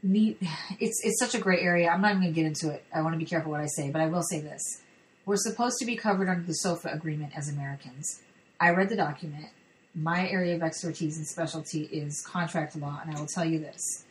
need. 0.04 0.38
It's 0.80 1.01
it's 1.04 1.19
such 1.19 1.36
a 1.36 1.39
gray 1.39 1.62
area. 1.62 1.89
I'm 1.89 2.01
not 2.01 2.12
even 2.12 2.21
going 2.23 2.34
to 2.34 2.41
get 2.41 2.47
into 2.47 2.69
it. 2.71 2.84
I 2.93 3.01
want 3.01 3.13
to 3.13 3.19
be 3.19 3.25
careful 3.25 3.51
what 3.51 3.62
I 3.62 3.67
say, 3.67 3.89
but 3.89 4.01
I 4.01 4.08
will 4.08 4.23
say 4.23 4.41
this: 4.41 4.82
we're 5.25 5.38
supposed 5.38 5.77
to 5.80 5.86
be 5.86 5.95
covered 5.95 6.30
under 6.30 6.43
the 6.43 6.54
SOFA 6.54 6.89
agreement 6.93 7.34
as 7.36 7.49
Americans. 7.49 8.21
I 8.60 8.71
read 8.71 8.89
the 8.89 8.95
document. 8.95 9.47
My 9.93 10.30
area 10.30 10.56
of 10.56 10.63
expertise 10.63 11.17
and 11.17 11.27
specialty 11.27 11.84
is 11.84 12.21
contract 12.21 12.75
law, 12.75 13.01
and 13.04 13.15
I 13.15 13.19
will 13.19 13.27
tell 13.27 13.45
you 13.45 13.60
this: 13.60 14.06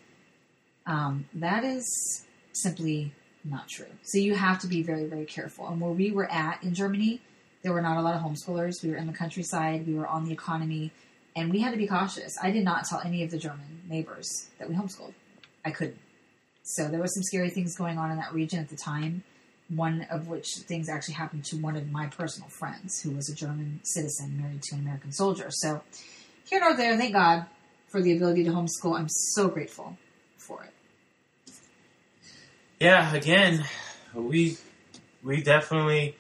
um, 0.87 1.27
that 1.35 1.65
is 1.65 2.25
simply 2.53 3.13
not 3.45 3.69
true. 3.69 3.87
So 4.03 4.19
you 4.19 4.35
have 4.35 4.59
to 4.61 4.67
be 4.67 4.83
very, 4.83 5.07
very 5.07 5.25
careful. 5.25 5.69
And 5.69 5.81
where 5.81 5.91
we 5.91 6.11
were 6.11 6.31
at 6.31 6.63
in 6.63 6.75
Germany, 6.75 7.21
there 7.63 7.73
were 7.73 7.81
not 7.81 7.97
a 7.97 8.03
lot 8.03 8.15
of 8.15 8.23
homeschoolers. 8.23 8.83
We 8.83 8.91
were 8.91 8.97
in 8.97 9.07
the 9.07 9.13
countryside. 9.13 9.87
We 9.87 9.95
were 9.95 10.07
on 10.07 10.25
the 10.25 10.33
economy, 10.33 10.93
and 11.37 11.53
we 11.53 11.61
had 11.61 11.71
to 11.73 11.77
be 11.77 11.87
cautious. 11.87 12.37
I 12.43 12.51
did 12.51 12.65
not 12.65 12.85
tell 12.85 13.01
any 13.05 13.23
of 13.23 13.31
the 13.31 13.39
German 13.39 13.83
neighbors 13.89 14.49
that 14.59 14.69
we 14.69 14.75
homeschooled. 14.75 15.15
I 15.65 15.71
couldn't. 15.71 15.99
So 16.63 16.89
there 16.89 17.01
were 17.01 17.07
some 17.07 17.23
scary 17.23 17.51
things 17.51 17.77
going 17.77 17.99
on 17.99 18.11
in 18.11 18.17
that 18.19 18.33
region 18.33 18.59
at 18.59 18.69
the 18.69 18.77
time. 18.77 19.25
One 19.69 20.07
of 20.11 20.27
which 20.27 20.49
things 20.67 20.89
actually 20.89 21.15
happened 21.15 21.45
to 21.47 21.57
one 21.57 21.77
of 21.77 21.91
my 21.91 22.07
personal 22.07 22.49
friends, 22.49 23.01
who 23.01 23.13
was 23.13 23.29
a 23.29 23.35
German 23.35 23.81
citizen 23.85 24.37
married 24.41 24.63
to 24.63 24.75
an 24.75 24.81
American 24.81 25.13
soldier. 25.13 25.47
So 25.51 25.83
here 26.49 26.61
nor 26.61 26.77
there, 26.77 26.97
thank 26.97 27.13
God 27.13 27.47
for 27.89 28.03
the 28.03 28.17
ability 28.17 28.45
to 28.45 28.51
homeschool. 28.51 28.99
I'm 28.99 29.09
so 29.09 29.49
grateful 29.49 29.97
for 30.37 30.65
it. 30.65 30.73
Yeah, 32.81 33.15
again, 33.15 33.65
we 34.15 34.57
we 35.23 35.43
definitely 35.43 36.17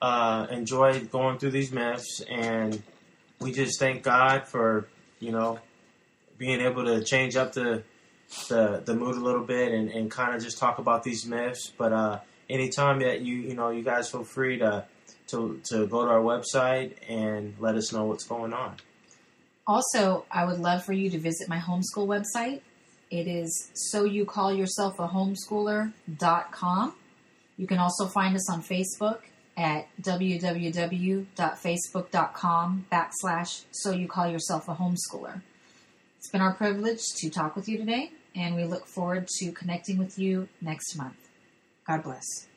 uh, 0.00 0.46
enjoyed 0.50 1.10
going 1.10 1.38
through 1.38 1.50
these 1.50 1.72
myths, 1.72 2.22
and 2.30 2.82
we 3.40 3.52
just 3.52 3.78
thank 3.78 4.02
God 4.02 4.46
for 4.48 4.88
you 5.20 5.32
know 5.32 5.58
being 6.38 6.60
able 6.60 6.84
to 6.84 7.02
change 7.02 7.36
up 7.36 7.52
the 7.52 7.82
the, 8.48 8.82
the 8.84 8.94
mood 8.94 9.16
a 9.16 9.20
little 9.20 9.44
bit 9.44 9.72
and, 9.72 9.90
and 9.90 10.10
kind 10.10 10.34
of 10.34 10.42
just 10.42 10.58
talk 10.58 10.78
about 10.78 11.04
these 11.04 11.24
myths. 11.26 11.72
But 11.76 11.92
uh, 11.92 12.20
anytime 12.48 13.00
that 13.00 13.20
you 13.20 13.36
you 13.36 13.54
know 13.54 13.70
you 13.70 13.82
guys 13.82 14.10
feel 14.10 14.24
free 14.24 14.58
to 14.58 14.84
to 15.28 15.60
to 15.64 15.86
go 15.86 16.04
to 16.04 16.10
our 16.10 16.20
website 16.20 16.94
and 17.08 17.54
let 17.58 17.74
us 17.76 17.92
know 17.92 18.04
what's 18.04 18.24
going 18.24 18.52
on. 18.52 18.76
Also, 19.66 20.26
I 20.30 20.44
would 20.44 20.60
love 20.60 20.84
for 20.84 20.92
you 20.92 21.08
to 21.10 21.18
visit 21.18 21.48
my 21.48 21.58
homeschool 21.58 22.06
website. 22.06 22.60
It 23.10 23.26
is 23.26 23.70
so 23.74 24.04
you 24.04 24.24
call 24.26 24.52
yourself 24.52 24.98
a 24.98 25.08
homeschooler.com. 25.08 26.94
You 27.56 27.66
can 27.66 27.78
also 27.78 28.06
find 28.06 28.34
us 28.34 28.50
on 28.50 28.62
Facebook 28.62 29.20
at 29.56 29.86
www.facebook.com 30.00 32.86
backslash 32.90 33.62
so 33.70 33.92
you 33.92 34.08
call 34.08 34.26
yourself 34.28 34.68
a 34.68 34.74
homeschooler. 34.74 35.42
It's 36.18 36.30
been 36.30 36.40
our 36.40 36.54
privilege 36.54 37.04
to 37.16 37.30
talk 37.30 37.54
with 37.54 37.68
you 37.68 37.78
today, 37.78 38.10
and 38.34 38.56
we 38.56 38.64
look 38.64 38.86
forward 38.86 39.28
to 39.38 39.52
connecting 39.52 39.98
with 39.98 40.18
you 40.18 40.48
next 40.60 40.96
month. 40.96 41.28
God 41.86 42.02
bless. 42.02 42.48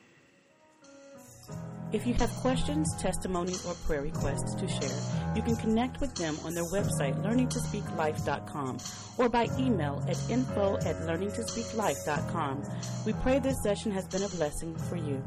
If 1.94 2.06
you 2.06 2.14
have 2.16 2.30
questions, 2.42 2.94
testimonies, 3.00 3.66
or 3.66 3.74
prayer 3.86 4.02
requests 4.02 4.54
to 4.56 4.68
share, 4.68 5.00
you 5.36 5.42
can 5.42 5.56
connect 5.56 6.02
with 6.02 6.14
them 6.16 6.38
on 6.44 6.54
their 6.54 6.66
website, 6.66 7.16
learningtospeaklife.com, 7.24 8.78
or 9.18 9.30
by 9.30 9.48
email 9.58 10.04
at 10.10 10.18
info 10.30 10.76
at 10.80 10.98
learningtospeaklife.com. 11.08 12.64
We 13.06 13.14
pray 13.14 13.40
this 13.40 13.56
session 13.64 13.94
has 13.94 14.06
been 14.08 14.24
a 14.24 14.30
blessing 14.30 14.76
for 14.76 14.98
you. 14.98 15.24